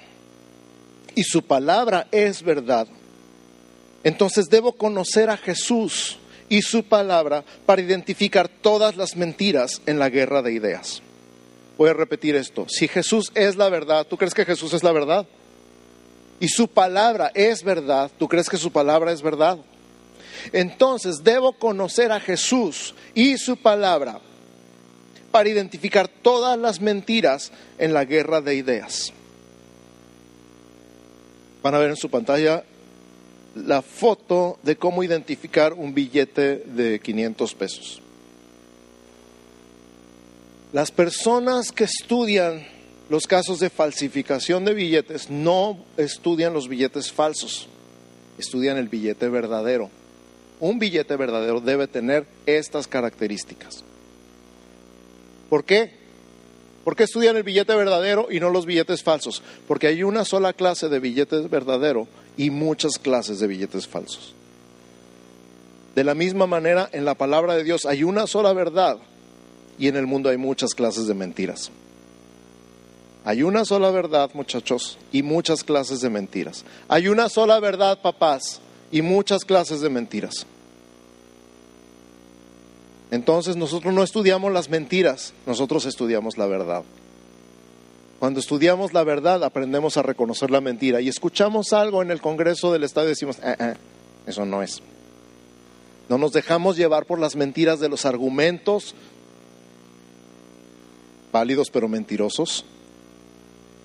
y 1.15 1.25
su 1.25 1.43
palabra 1.43 2.07
es 2.13 2.43
verdad, 2.43 2.87
entonces 4.05 4.51
debo 4.51 4.73
conocer 4.73 5.31
a 5.31 5.39
Jesús 5.39 6.19
y 6.51 6.61
su 6.61 6.85
palabra 6.85 7.43
para 7.65 7.81
identificar 7.81 8.49
todas 8.49 8.97
las 8.97 9.17
mentiras 9.17 9.81
en 9.87 9.99
la 9.99 10.11
guerra 10.11 10.43
de 10.43 10.53
ideas. 10.53 11.01
Voy 11.79 11.89
a 11.89 11.95
repetir 11.95 12.37
esto. 12.37 12.67
Si 12.69 12.87
Jesús 12.87 13.33
es 13.35 13.57
la 13.57 13.71
verdad, 13.71 14.07
¿tú 14.07 14.19
crees 14.19 14.35
que 14.35 14.45
Jesús 14.45 14.75
es 14.75 14.85
la 14.85 14.93
verdad? 14.93 15.27
Y 16.39 16.49
su 16.49 16.69
palabra 16.69 17.33
es 17.35 17.65
verdad, 17.65 18.11
¿tú 18.19 18.29
crees 18.29 18.51
que 18.51 18.59
su 18.59 18.71
palabra 18.71 19.11
es 19.11 19.23
verdad? 19.23 19.59
Entonces 20.53 21.25
debo 21.25 21.55
conocer 21.55 22.13
a 22.13 22.21
Jesús 22.21 22.95
y 23.15 23.39
su 23.39 23.57
palabra 23.57 24.21
para 25.35 25.49
identificar 25.49 26.07
todas 26.07 26.57
las 26.57 26.81
mentiras 26.81 27.51
en 27.79 27.93
la 27.93 28.05
guerra 28.05 28.41
de 28.41 28.55
ideas. 28.55 29.13
Van 31.61 31.75
a 31.75 31.79
ver 31.79 31.91
en 31.91 31.97
su 31.97 32.09
pantalla 32.09 32.63
la 33.57 33.83
foto 33.83 34.61
de 34.63 34.77
cómo 34.77 35.03
identificar 35.03 35.73
un 35.73 35.93
billete 35.93 36.59
de 36.59 37.01
500 37.01 37.55
pesos. 37.57 38.01
Las 40.73 40.93
personas 40.93 41.73
que 41.73 41.83
estudian 41.83 42.65
los 43.09 43.27
casos 43.27 43.59
de 43.59 43.71
falsificación 43.71 44.65
de 44.65 44.75
billetes 44.75 45.31
no 45.31 45.85
estudian 45.97 46.53
los 46.53 46.69
billetes 46.69 47.11
falsos, 47.11 47.67
estudian 48.39 48.77
el 48.77 48.87
billete 48.87 49.29
verdadero. 49.29 49.91
Un 50.61 50.79
billete 50.79 51.17
verdadero 51.17 51.61
debe 51.61 51.89
tener 51.89 52.25
estas 52.47 52.87
características. 52.87 53.83
¿Por 55.49 55.65
qué? 55.65 55.93
¿Por 56.85 56.97
qué 56.97 57.05
estudian 57.05 57.37
el 57.37 57.43
billete 57.43 57.75
verdadero 57.75 58.29
y 58.31 58.41
no 58.41 58.51
los 58.51 58.67
billetes 58.67 59.03
falsos? 59.03 59.43
Porque 59.67 59.87
hay 59.87 60.03
una 60.03 60.25
sola 60.25 60.53
clase 60.53 60.89
de 60.89 61.01
billetes 61.01 61.49
verdadero 61.49 62.07
y 62.37 62.51
muchas 62.51 62.99
clases 62.99 63.41
de 63.41 63.47
billetes 63.47 63.89
falsos. 63.89 64.35
De 65.95 66.05
la 66.05 66.15
misma 66.15 66.47
manera, 66.47 66.91
en 66.93 67.05
la 67.05 67.15
palabra 67.15 67.55
de 67.55 67.65
Dios 67.65 67.87
hay 67.87 68.05
una 68.05 68.27
sola 68.27 68.53
verdad 68.53 68.99
y 69.79 69.89
en 69.89 69.97
el 69.97 70.07
mundo 70.07 70.29
hay 70.29 70.37
muchas 70.37 70.75
clases 70.75 71.07
de 71.07 71.15
mentiras. 71.15 71.71
Hay 73.25 73.43
una 73.43 73.65
sola 73.65 73.91
verdad, 73.91 74.31
muchachos, 74.35 74.99
y 75.11 75.23
muchas 75.23 75.65
clases 75.65 76.03
de 76.03 76.11
mentiras. 76.11 76.65
Hay 76.89 77.09
una 77.09 77.31
sola 77.31 77.59
verdad, 77.59 78.03
papás, 78.03 78.61
y 78.93 79.01
muchas 79.01 79.47
clases 79.47 79.81
de 79.81 79.89
mentiras. 79.89 80.47
Entonces 83.15 83.55
nosotros 83.55 83.95
no 83.95 84.03
estudiamos 84.03 84.53
las 84.53 84.69
mentiras, 84.69 85.35
nosotros 85.47 85.87
estudiamos 85.87 86.37
la 86.37 86.47
verdad. 86.47 86.83
Cuando 88.19 88.41
estudiamos 88.41 88.93
la 88.93 89.05
verdad 89.05 89.45
aprendemos 89.45 89.97
a 89.97 90.03
reconocer 90.03 90.51
la 90.51 90.61
mentira 90.61 91.01
y 91.01 91.09
escuchamos 91.09 91.73
algo 91.73 92.03
en 92.03 92.11
el 92.11 92.21
Congreso 92.21 92.73
del 92.73 92.83
Estado 92.83 93.07
y 93.07 93.11
decimos, 93.11 93.39
"Ah, 93.45 93.75
eso 94.27 94.45
no 94.45 94.65
es. 94.65 94.83
No 96.09 96.19
nos 96.19 96.33
dejamos 96.33 96.77
llevar 96.77 97.07
por 97.07 97.21
las 97.21 97.37
mentiras 97.37 97.79
de 97.79 97.89
los 97.89 98.05
argumentos 98.05 98.97
válidos 101.31 101.71
pero 101.71 101.87
mentirosos 101.87 102.65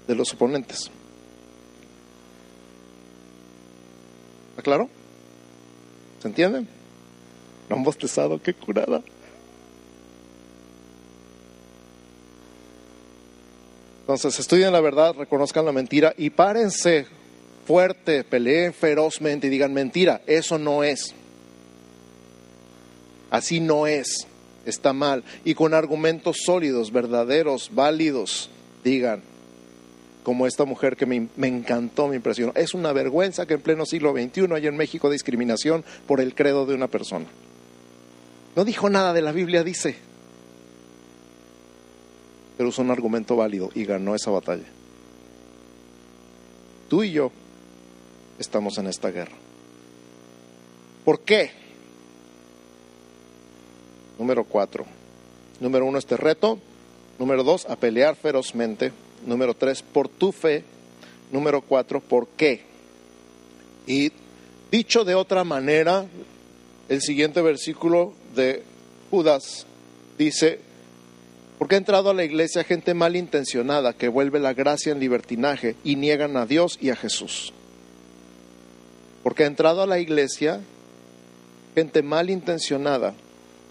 de 0.07 0.15
los 0.15 0.33
oponentes. 0.33 0.89
¿Está 4.49 4.63
claro? 4.63 4.89
¿Se 6.19 6.27
entienden? 6.27 6.67
No 7.69 7.75
han 7.75 7.83
bostezado, 7.83 8.41
qué 8.41 8.55
curada. 8.55 9.03
Entonces, 14.09 14.39
estudien 14.39 14.73
la 14.73 14.81
verdad, 14.81 15.13
reconozcan 15.13 15.65
la 15.65 15.71
mentira 15.71 16.15
y 16.17 16.31
párense 16.31 17.05
fuerte, 17.67 18.23
peleen 18.23 18.73
ferozmente 18.73 19.45
y 19.45 19.49
digan 19.51 19.71
mentira, 19.71 20.21
eso 20.25 20.57
no 20.57 20.83
es. 20.83 21.13
Así 23.29 23.59
no 23.59 23.85
es, 23.85 24.25
está 24.65 24.93
mal. 24.93 25.23
Y 25.45 25.53
con 25.53 25.75
argumentos 25.75 26.37
sólidos, 26.43 26.91
verdaderos, 26.91 27.69
válidos, 27.71 28.49
digan, 28.83 29.21
como 30.23 30.47
esta 30.47 30.65
mujer 30.65 30.95
que 30.95 31.05
me, 31.05 31.27
me 31.35 31.47
encantó, 31.47 32.07
me 32.07 32.15
impresionó. 32.15 32.51
Es 32.55 32.73
una 32.73 32.91
vergüenza 32.93 33.45
que 33.45 33.53
en 33.53 33.61
pleno 33.61 33.85
siglo 33.85 34.13
XXI 34.13 34.51
haya 34.55 34.69
en 34.69 34.75
México 34.77 35.11
discriminación 35.11 35.85
por 36.07 36.19
el 36.19 36.33
credo 36.33 36.65
de 36.65 36.73
una 36.73 36.87
persona. 36.87 37.27
No 38.55 38.65
dijo 38.65 38.89
nada 38.89 39.13
de 39.13 39.21
la 39.21 39.33
Biblia, 39.33 39.63
dice. 39.63 40.08
Pero 42.59 42.67
usó 42.67 42.81
un 42.81 42.91
argumento 42.91 43.37
válido 43.37 43.69
y 43.73 43.85
ganó 43.85 44.15
esa 44.15 44.31
batalla. 44.31 44.65
Tú 46.89 47.03
y 47.03 47.13
yo 47.13 47.31
estamos 48.37 48.77
en 48.77 48.87
esta 48.87 49.11
guerra. 49.11 49.37
¿Por 51.05 51.21
qué? 51.21 51.51
Número 54.17 54.43
cuatro. 54.43 54.85
Número 55.61 55.85
uno, 55.85 55.99
este 55.99 56.17
reto. 56.17 56.59
Número 57.17 57.45
dos, 57.45 57.65
a 57.65 57.77
pelear 57.77 58.17
ferozmente. 58.17 58.91
Número 59.25 59.53
tres, 59.53 59.81
por 59.81 60.09
tu 60.09 60.33
fe. 60.33 60.65
Número 61.31 61.61
cuatro, 61.61 62.01
¿por 62.01 62.27
qué? 62.27 62.63
Y 63.87 64.11
dicho 64.69 65.05
de 65.05 65.15
otra 65.15 65.45
manera, 65.45 66.07
el 66.89 66.99
siguiente 66.99 67.41
versículo 67.41 68.11
de 68.35 68.63
Judas 69.09 69.65
dice, 70.17 70.67
porque 71.59 71.75
ha 71.75 71.77
entrado 71.77 72.09
a 72.09 72.13
la 72.13 72.23
iglesia 72.23 72.63
gente 72.63 72.93
malintencionada 72.93 73.91
que 73.91 74.07
vuelve 74.07 74.39
la 74.39 74.53
gracia 74.53 74.93
en 74.93 74.99
libertinaje 75.01 75.75
y 75.83 75.97
niegan 75.97 76.37
a 76.37 76.45
Dios 76.45 76.79
y 76.81 76.89
a 76.89 76.95
Jesús. 76.95 77.51
Porque 79.23 79.43
ha 79.43 79.47
entrado 79.47 79.81
a 79.81 79.85
la 79.85 79.99
iglesia 79.99 80.61
gente 81.75 82.01
malintencionada 82.01 83.13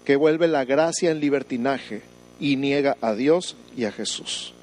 que 0.05 0.15
vuelve 0.15 0.47
la 0.47 0.65
gracia 0.65 1.09
en 1.09 1.19
libertinaje 1.19 2.03
y 2.39 2.57
niega 2.57 2.95
a 3.01 3.15
Dios 3.15 3.57
y 3.75 3.85
a 3.85 3.91
Jesús. 3.91 4.53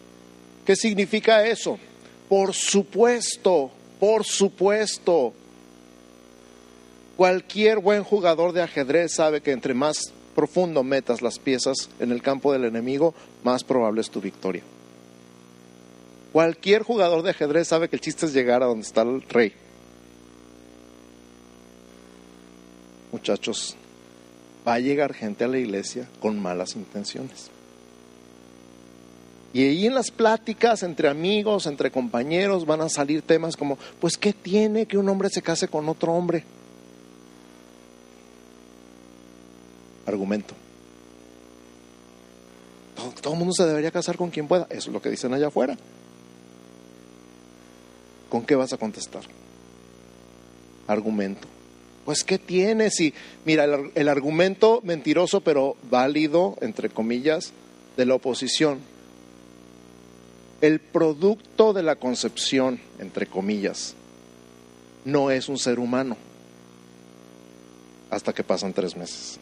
¿Qué 0.64 0.76
significa 0.76 1.44
eso? 1.44 1.80
Por 2.28 2.54
supuesto, 2.54 3.72
por 3.98 4.24
supuesto. 4.24 5.34
Cualquier 7.16 7.80
buen 7.80 8.04
jugador 8.04 8.52
de 8.52 8.62
ajedrez 8.62 9.14
sabe 9.14 9.40
que 9.40 9.50
entre 9.50 9.74
más 9.74 10.12
profundo 10.36 10.84
metas 10.84 11.22
las 11.22 11.40
piezas 11.40 11.88
en 11.98 12.12
el 12.12 12.22
campo 12.22 12.52
del 12.52 12.64
enemigo, 12.64 13.14
más 13.42 13.64
probable 13.64 14.02
es 14.02 14.10
tu 14.10 14.20
victoria. 14.20 14.62
Cualquier 16.32 16.82
jugador 16.82 17.22
de 17.22 17.30
ajedrez 17.30 17.66
sabe 17.66 17.88
que 17.88 17.96
el 17.96 18.02
chiste 18.02 18.26
es 18.26 18.34
llegar 18.34 18.62
a 18.62 18.66
donde 18.66 18.86
está 18.86 19.02
el 19.02 19.22
rey. 19.22 19.54
Muchachos, 23.10 23.74
va 24.68 24.74
a 24.74 24.78
llegar 24.78 25.14
gente 25.14 25.44
a 25.44 25.48
la 25.48 25.58
iglesia 25.58 26.06
con 26.20 26.38
malas 26.40 26.76
intenciones. 26.76 27.50
Y 29.54 29.64
ahí 29.64 29.86
en 29.86 29.94
las 29.94 30.10
pláticas 30.10 30.82
entre 30.82 31.08
amigos, 31.08 31.66
entre 31.66 31.90
compañeros, 31.90 32.66
van 32.66 32.82
a 32.82 32.90
salir 32.90 33.22
temas 33.22 33.56
como, 33.56 33.78
pues, 33.98 34.18
¿qué 34.18 34.34
tiene 34.34 34.84
que 34.84 34.98
un 34.98 35.08
hombre 35.08 35.30
se 35.30 35.40
case 35.40 35.68
con 35.68 35.88
otro 35.88 36.12
hombre? 36.12 36.44
Argumento. 40.06 40.54
Todo, 43.20 43.34
el 43.34 43.38
mundo 43.38 43.52
se 43.52 43.66
debería 43.66 43.90
casar 43.90 44.16
con 44.16 44.30
quien 44.30 44.48
pueda. 44.48 44.66
Eso 44.70 44.88
es 44.88 44.94
lo 44.94 45.02
que 45.02 45.10
dicen 45.10 45.34
allá 45.34 45.48
afuera. 45.48 45.76
¿Con 48.28 48.44
qué 48.44 48.54
vas 48.54 48.72
a 48.72 48.78
contestar? 48.78 49.22
Argumento. 50.86 51.46
Pues, 52.04 52.24
¿qué 52.24 52.38
tiene? 52.38 52.90
Si, 52.90 53.12
mira, 53.44 53.66
el 53.94 54.08
argumento 54.08 54.80
mentiroso, 54.82 55.40
pero 55.40 55.76
válido, 55.90 56.56
entre 56.60 56.88
comillas, 56.88 57.52
de 57.96 58.06
la 58.06 58.14
oposición. 58.14 58.78
El 60.60 60.80
producto 60.80 61.72
de 61.72 61.82
la 61.82 61.96
concepción, 61.96 62.80
entre 62.98 63.26
comillas, 63.26 63.94
no 65.04 65.30
es 65.30 65.48
un 65.48 65.58
ser 65.58 65.78
humano 65.78 66.16
hasta 68.10 68.32
que 68.32 68.44
pasan 68.44 68.72
tres 68.72 68.96
meses. 68.96 69.38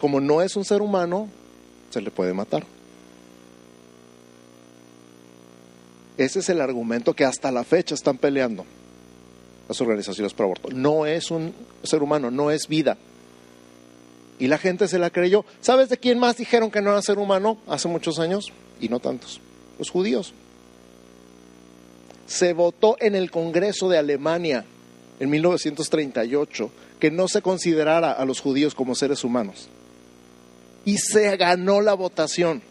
Como 0.00 0.20
no 0.20 0.42
es 0.42 0.56
un 0.56 0.64
ser 0.64 0.82
humano, 0.82 1.28
se 1.90 2.00
le 2.00 2.10
puede 2.10 2.32
matar. 2.32 2.64
Ese 6.16 6.38
es 6.38 6.48
el 6.48 6.60
argumento 6.60 7.14
que 7.14 7.24
hasta 7.24 7.50
la 7.50 7.64
fecha 7.64 7.94
están 7.94 8.18
peleando 8.18 8.64
las 9.68 9.80
organizaciones 9.80 10.32
pro 10.32 10.46
aborto. 10.46 10.68
No 10.70 11.06
es 11.06 11.30
un 11.30 11.54
ser 11.82 12.02
humano, 12.02 12.30
no 12.30 12.50
es 12.50 12.68
vida. 12.68 12.96
Y 14.38 14.48
la 14.48 14.58
gente 14.58 14.88
se 14.88 14.98
la 14.98 15.10
creyó. 15.10 15.44
¿Sabes 15.60 15.88
de 15.88 15.98
quién 15.98 16.18
más 16.18 16.36
dijeron 16.36 16.70
que 16.70 16.82
no 16.82 16.90
era 16.90 17.02
ser 17.02 17.18
humano 17.18 17.58
hace 17.66 17.88
muchos 17.88 18.18
años? 18.18 18.52
Y 18.80 18.88
no 18.88 19.00
tantos. 19.00 19.40
Los 19.78 19.90
judíos. 19.90 20.32
Se 22.26 22.52
votó 22.52 22.96
en 23.00 23.14
el 23.14 23.30
Congreso 23.30 23.88
de 23.88 23.98
Alemania 23.98 24.64
en 25.20 25.30
1938 25.30 26.70
que 26.98 27.10
no 27.10 27.28
se 27.28 27.42
considerara 27.42 28.12
a 28.12 28.24
los 28.24 28.40
judíos 28.40 28.74
como 28.74 28.94
seres 28.94 29.24
humanos. 29.24 29.68
Y 30.86 30.96
se 30.96 31.36
ganó 31.36 31.82
la 31.82 31.92
votación. 31.92 32.62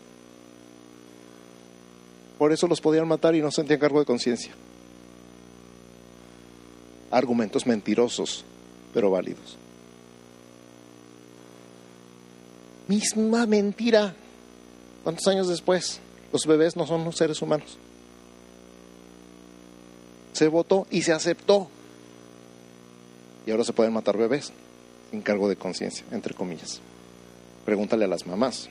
Por 2.39 2.51
eso 2.51 2.67
los 2.67 2.81
podían 2.81 3.07
matar 3.07 3.35
y 3.35 3.41
no 3.41 3.51
sentían 3.51 3.79
cargo 3.79 3.99
de 3.99 4.05
conciencia 4.05 4.51
argumentos 7.15 7.65
mentirosos, 7.65 8.43
pero 8.93 9.09
válidos. 9.09 9.57
Misma 12.87 13.45
mentira. 13.45 14.15
¿Cuántos 15.03 15.27
años 15.27 15.47
después? 15.47 16.01
Los 16.33 16.45
bebés 16.45 16.75
no 16.75 16.85
son 16.85 17.11
seres 17.13 17.41
humanos. 17.41 17.77
Se 20.33 20.49
votó 20.49 20.85
y 20.91 21.03
se 21.03 21.13
aceptó. 21.13 21.69
Y 23.45 23.51
ahora 23.51 23.63
se 23.63 23.73
pueden 23.73 23.93
matar 23.93 24.17
bebés 24.17 24.51
sin 25.11 25.21
cargo 25.21 25.47
de 25.47 25.55
conciencia, 25.55 26.05
entre 26.11 26.33
comillas. 26.33 26.81
Pregúntale 27.65 28.05
a 28.05 28.07
las 28.07 28.27
mamás 28.27 28.69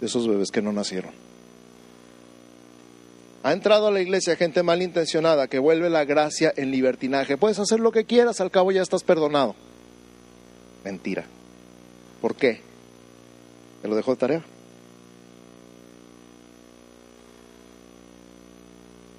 de 0.00 0.06
esos 0.06 0.26
bebés 0.26 0.50
que 0.50 0.62
no 0.62 0.72
nacieron. 0.72 1.12
Ha 3.42 3.52
entrado 3.52 3.88
a 3.88 3.90
la 3.90 4.00
iglesia 4.00 4.36
gente 4.36 4.62
malintencionada 4.62 5.48
que 5.48 5.58
vuelve 5.58 5.90
la 5.90 6.06
gracia 6.06 6.52
en 6.56 6.70
libertinaje. 6.70 7.36
Puedes 7.36 7.58
hacer 7.58 7.78
lo 7.78 7.92
que 7.92 8.06
quieras, 8.06 8.40
al 8.40 8.50
cabo 8.50 8.72
ya 8.72 8.80
estás 8.80 9.04
perdonado. 9.04 9.54
Mentira. 10.82 11.26
¿Por 12.22 12.34
qué? 12.34 12.62
¿Te 13.82 13.88
lo 13.88 13.96
dejó 13.96 14.12
de 14.12 14.16
tarea? 14.16 14.44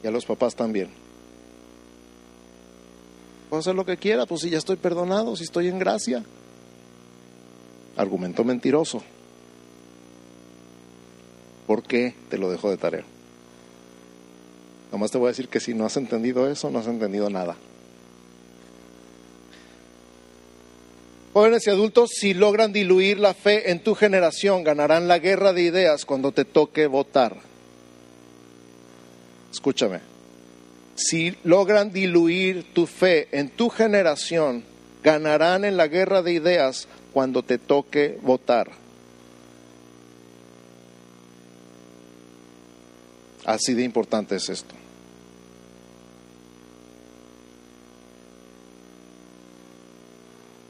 Y 0.04 0.08
a 0.08 0.12
los 0.12 0.26
papás 0.26 0.56
también. 0.56 0.90
Puedo 3.50 3.60
hacer 3.60 3.76
lo 3.76 3.86
que 3.86 3.98
quiera, 3.98 4.26
pues 4.26 4.42
si 4.42 4.50
ya 4.50 4.58
estoy 4.58 4.76
perdonado, 4.76 5.36
si 5.36 5.44
estoy 5.44 5.68
en 5.68 5.78
gracia. 5.78 6.24
Argumento 8.06 8.44
mentiroso. 8.44 9.02
¿Por 11.66 11.82
qué 11.82 12.14
te 12.30 12.38
lo 12.38 12.52
dejó 12.52 12.70
de 12.70 12.78
tarea? 12.78 13.04
Nomás 14.92 15.10
te 15.10 15.18
voy 15.18 15.26
a 15.26 15.32
decir 15.32 15.48
que 15.48 15.60
si 15.60 15.74
no 15.74 15.88
has 15.88 15.98
entendido 15.98 16.48
eso, 16.48 16.70
no 16.70 16.78
has 16.78 16.86
entendido 16.86 17.32
nada. 17.32 17.56
Jóvenes 21.34 21.66
y 21.66 21.72
adultos, 21.72 22.12
si 22.14 22.36
logran 22.36 22.72
diluir 22.74 23.20
la 23.20 23.34
fe 23.34 23.72
en 23.72 23.80
tu 23.80 23.96
generación, 23.96 24.64
ganarán 24.64 25.08
la 25.08 25.18
guerra 25.18 25.52
de 25.52 25.64
ideas 25.64 26.06
cuando 26.06 26.32
te 26.32 26.46
toque 26.46 26.86
votar. 26.86 27.36
Escúchame. 29.52 30.02
Si 30.94 31.36
logran 31.44 31.92
diluir 31.92 32.72
tu 32.72 32.86
fe 32.86 33.30
en 33.32 33.50
tu 33.50 33.70
generación, 33.70 34.64
ganarán 35.04 35.66
en 35.66 35.76
la 35.76 35.88
guerra 35.88 36.22
de 36.22 36.34
ideas 36.34 36.88
cuando 37.16 37.44
te 37.44 37.58
toque 37.58 38.20
votar. 38.22 38.70
Así 43.46 43.74
de 43.74 43.86
importante 43.86 44.36
es 44.36 44.50
esto. 44.50 44.76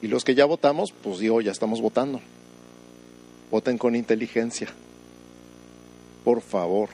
Y 0.04 0.08
los 0.08 0.24
que 0.24 0.36
ya 0.36 0.46
votamos, 0.46 0.91
pues 0.91 1.18
digo, 1.18 1.41
ya 1.41 1.52
estamos 1.52 1.82
votando. 1.82 2.22
Voten 3.50 3.80
con 3.80 3.96
inteligencia. 3.96 4.68
Por 6.24 6.41
favor. 6.41 6.89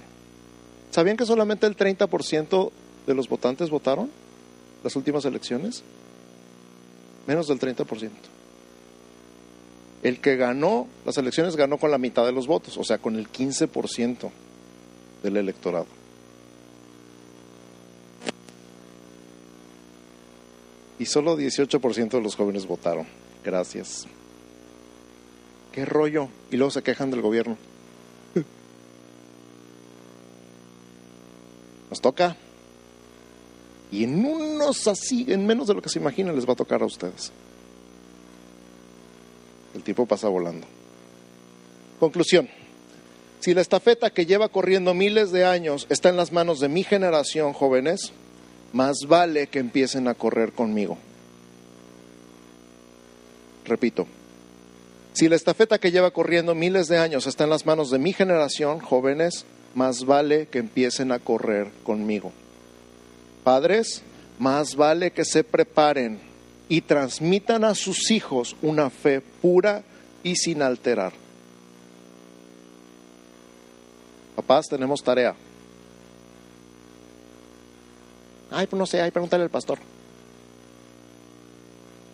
¿Sabían 0.92 1.18
que 1.18 1.26
solamente 1.26 1.68
el 1.68 1.76
30% 1.76 2.72
de 3.06 3.14
los 3.14 3.28
votantes 3.28 3.70
votaron 3.70 4.10
las 4.82 4.96
últimas 4.96 5.26
elecciones? 5.26 5.84
Menos 7.28 7.50
del 7.50 7.60
30%. 7.60 8.31
El 10.04 10.20
que 10.20 10.36
ganó 10.36 10.88
las 11.06 11.18
elecciones 11.18 11.56
ganó 11.56 11.78
con 11.78 11.92
la 11.92 11.98
mitad 11.98 12.26
de 12.26 12.32
los 12.32 12.48
votos, 12.48 12.78
o 12.78 12.84
sea, 12.84 12.98
con 12.98 13.16
el 13.16 13.30
15% 13.32 14.32
del 15.22 15.38
electorado. 15.38 15.88
Y 20.98 21.06
solo 21.06 21.38
18% 21.38 22.10
de 22.10 22.22
los 22.22 22.36
jóvenes 22.36 22.68
votaron. 22.68 23.08
Gracias. 23.44 24.08
¿Qué 25.72 25.86
rollo? 25.86 26.30
Y 26.52 26.58
luego 26.58 26.70
se 26.72 26.84
quejan 26.84 27.10
del 27.12 27.22
gobierno. 27.22 27.58
Nos 31.90 32.02
toca. 32.02 32.36
Y 33.92 34.04
en 34.04 34.24
unos 34.24 34.88
así, 34.88 35.26
en 35.28 35.46
menos 35.48 35.68
de 35.68 35.74
lo 35.74 35.82
que 35.82 35.90
se 35.90 36.00
imaginan, 36.00 36.36
les 36.36 36.48
va 36.48 36.54
a 36.54 36.58
tocar 36.58 36.82
a 36.82 36.86
ustedes. 36.86 37.32
El 39.76 39.84
tiempo 39.84 40.06
pasa 40.06 40.28
volando. 40.28 40.68
Conclusión. 42.00 42.50
Si 43.40 43.54
la 43.54 43.62
estafeta 43.62 44.12
que 44.12 44.26
lleva 44.26 44.50
corriendo 44.50 44.94
miles 44.94 45.32
de 45.32 45.46
años 45.46 45.88
está 45.90 46.10
en 46.10 46.18
las 46.18 46.32
manos 46.32 46.60
de 46.60 46.70
mi 46.70 46.84
generación, 46.84 47.54
jóvenes, 47.54 48.12
más 48.74 48.98
vale 49.08 49.48
que 49.48 49.60
empiecen 49.60 50.08
a 50.08 50.14
correr 50.14 50.52
conmigo. 50.52 50.98
Repito, 53.66 54.08
si 55.14 55.28
la 55.28 55.36
estafeta 55.36 55.80
que 55.80 55.92
lleva 55.92 56.12
corriendo 56.12 56.56
miles 56.56 56.88
de 56.88 56.98
años 56.98 57.28
está 57.28 57.44
en 57.44 57.50
las 57.50 57.66
manos 57.66 57.92
de 57.92 58.00
mi 58.00 58.14
generación, 58.14 58.80
jóvenes, 58.80 59.46
más 59.76 60.06
vale 60.06 60.48
que 60.48 60.60
empiecen 60.60 61.12
a 61.12 61.20
correr 61.20 61.70
conmigo. 61.84 62.32
Padres, 63.44 64.04
más 64.40 64.76
vale 64.76 65.12
que 65.12 65.26
se 65.26 65.44
preparen 65.44 66.31
y 66.72 66.80
transmitan 66.80 67.66
a 67.66 67.76
sus 67.76 68.12
hijos 68.12 68.56
una 68.62 68.90
fe 68.90 69.20
pura 69.20 69.84
y 70.24 70.38
sin 70.38 70.62
alterar. 70.62 71.12
Papás, 74.38 74.68
tenemos 74.70 75.04
tarea. 75.04 75.36
Ay, 78.50 78.68
pues 78.68 78.80
no 78.80 78.86
sé, 78.86 79.02
ay, 79.02 79.12
pregúntale 79.12 79.44
al 79.44 79.50
pastor. 79.50 79.80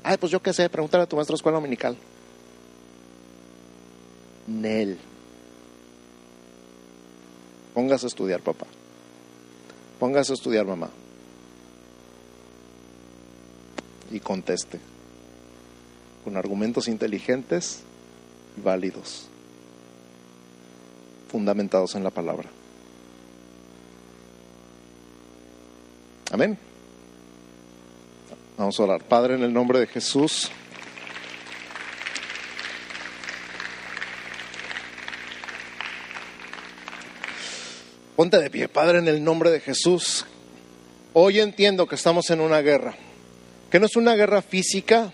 Ay, 0.01 0.18
pues 0.18 0.32
yo 0.32 0.41
qué 0.41 0.51
sé, 0.53 0.68
pregúntale 0.70 1.03
a 1.03 1.08
tu 1.08 1.18
maestro 1.18 1.36
de 1.36 1.38
escuela 1.38 1.60
dominical. 1.60 1.95
Nel. 4.47 4.97
Póngase 7.76 8.08
a 8.08 8.10
estudiar, 8.10 8.41
papá. 8.41 8.66
Póngase 9.99 10.32
a 10.32 10.34
estudiar, 10.34 10.66
mamá. 10.66 10.89
Y 14.12 14.20
conteste. 14.20 14.80
Con 16.24 16.38
argumentos 16.38 16.88
inteligentes 16.88 17.82
y 18.58 18.62
válidos. 18.62 19.28
Fundamentados 21.30 21.95
en 21.95 22.03
la 22.03 22.10
palabra. 22.10 22.49
Amén. 26.32 26.58
Vamos 28.58 28.80
a 28.80 28.84
orar. 28.84 29.03
Padre, 29.03 29.36
en 29.36 29.43
el 29.43 29.53
nombre 29.53 29.80
de 29.80 29.88
Jesús. 29.88 30.51
Ponte 38.18 38.39
de 38.39 38.49
pie, 38.49 38.68
Padre, 38.68 38.97
en 38.97 39.08
el 39.08 39.24
nombre 39.24 39.51
de 39.51 39.60
Jesús. 39.60 40.26
Hoy 41.14 41.39
entiendo 41.39 41.86
que 41.86 41.93
estamos 41.93 42.32
en 42.32 42.41
una 42.41 42.62
guerra, 42.62 42.95
que 43.70 43.80
no 43.80 43.86
es 43.86 43.95
una 43.95 44.15
guerra 44.15 44.41
física, 44.41 45.11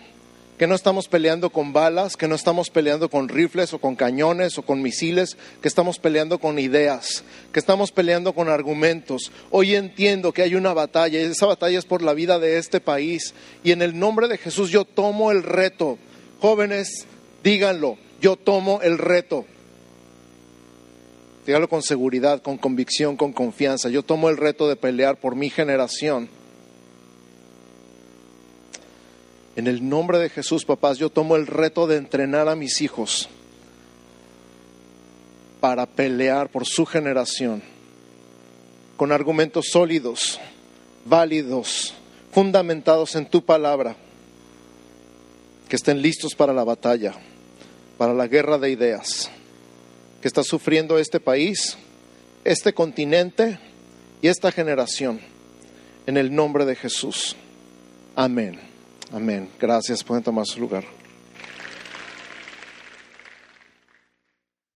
que 0.58 0.66
no 0.68 0.76
estamos 0.76 1.08
peleando 1.08 1.50
con 1.50 1.72
balas, 1.72 2.16
que 2.16 2.28
no 2.28 2.36
estamos 2.36 2.70
peleando 2.70 3.08
con 3.08 3.28
rifles 3.28 3.72
o 3.74 3.80
con 3.80 3.96
cañones 3.96 4.56
o 4.56 4.62
con 4.62 4.82
misiles, 4.82 5.36
que 5.60 5.68
estamos 5.68 5.98
peleando 5.98 6.38
con 6.38 6.58
ideas, 6.58 7.24
que 7.52 7.58
estamos 7.58 7.90
peleando 7.90 8.34
con 8.34 8.48
argumentos. 8.48 9.32
Hoy 9.50 9.74
entiendo 9.74 10.32
que 10.32 10.42
hay 10.42 10.54
una 10.54 10.72
batalla 10.72 11.20
y 11.20 11.24
esa 11.24 11.46
batalla 11.46 11.78
es 11.78 11.84
por 11.84 12.02
la 12.02 12.14
vida 12.14 12.38
de 12.38 12.58
este 12.58 12.80
país. 12.80 13.34
Y 13.64 13.72
en 13.72 13.82
el 13.82 13.98
nombre 13.98 14.28
de 14.28 14.38
Jesús 14.38 14.70
yo 14.70 14.84
tomo 14.84 15.32
el 15.32 15.42
reto. 15.42 15.98
Jóvenes, 16.40 17.06
díganlo, 17.42 17.98
yo 18.20 18.36
tomo 18.36 18.80
el 18.82 18.98
reto. 18.98 19.46
Dígalo 21.46 21.68
con 21.68 21.82
seguridad, 21.82 22.40
con 22.40 22.58
convicción, 22.58 23.16
con 23.16 23.32
confianza. 23.32 23.88
Yo 23.88 24.02
tomo 24.02 24.30
el 24.30 24.36
reto 24.36 24.68
de 24.68 24.76
pelear 24.76 25.16
por 25.16 25.34
mi 25.34 25.50
generación. 25.50 26.28
En 29.56 29.66
el 29.66 29.88
nombre 29.88 30.18
de 30.18 30.30
Jesús, 30.30 30.64
papás, 30.64 30.98
yo 30.98 31.10
tomo 31.10 31.36
el 31.36 31.46
reto 31.46 31.86
de 31.86 31.96
entrenar 31.96 32.48
a 32.48 32.56
mis 32.56 32.80
hijos 32.80 33.28
para 35.60 35.86
pelear 35.86 36.50
por 36.50 36.66
su 36.66 36.84
generación 36.84 37.62
con 38.96 39.12
argumentos 39.12 39.66
sólidos, 39.70 40.40
válidos, 41.04 41.94
fundamentados 42.32 43.14
en 43.16 43.26
tu 43.26 43.44
palabra, 43.44 43.96
que 45.68 45.76
estén 45.76 46.02
listos 46.02 46.34
para 46.34 46.52
la 46.52 46.64
batalla, 46.64 47.14
para 47.96 48.12
la 48.12 48.26
guerra 48.26 48.58
de 48.58 48.70
ideas 48.70 49.30
que 50.24 50.28
está 50.28 50.42
sufriendo 50.42 50.98
este 50.98 51.20
país, 51.20 51.76
este 52.44 52.72
continente 52.72 53.58
y 54.22 54.28
esta 54.28 54.50
generación. 54.50 55.20
En 56.06 56.16
el 56.16 56.34
nombre 56.34 56.64
de 56.64 56.76
Jesús. 56.76 57.36
Amén. 58.16 58.73
Amén. 59.14 59.48
Gracias. 59.60 60.02
Pueden 60.02 60.24
tomar 60.24 60.44
su 60.44 60.58
lugar. 60.58 60.84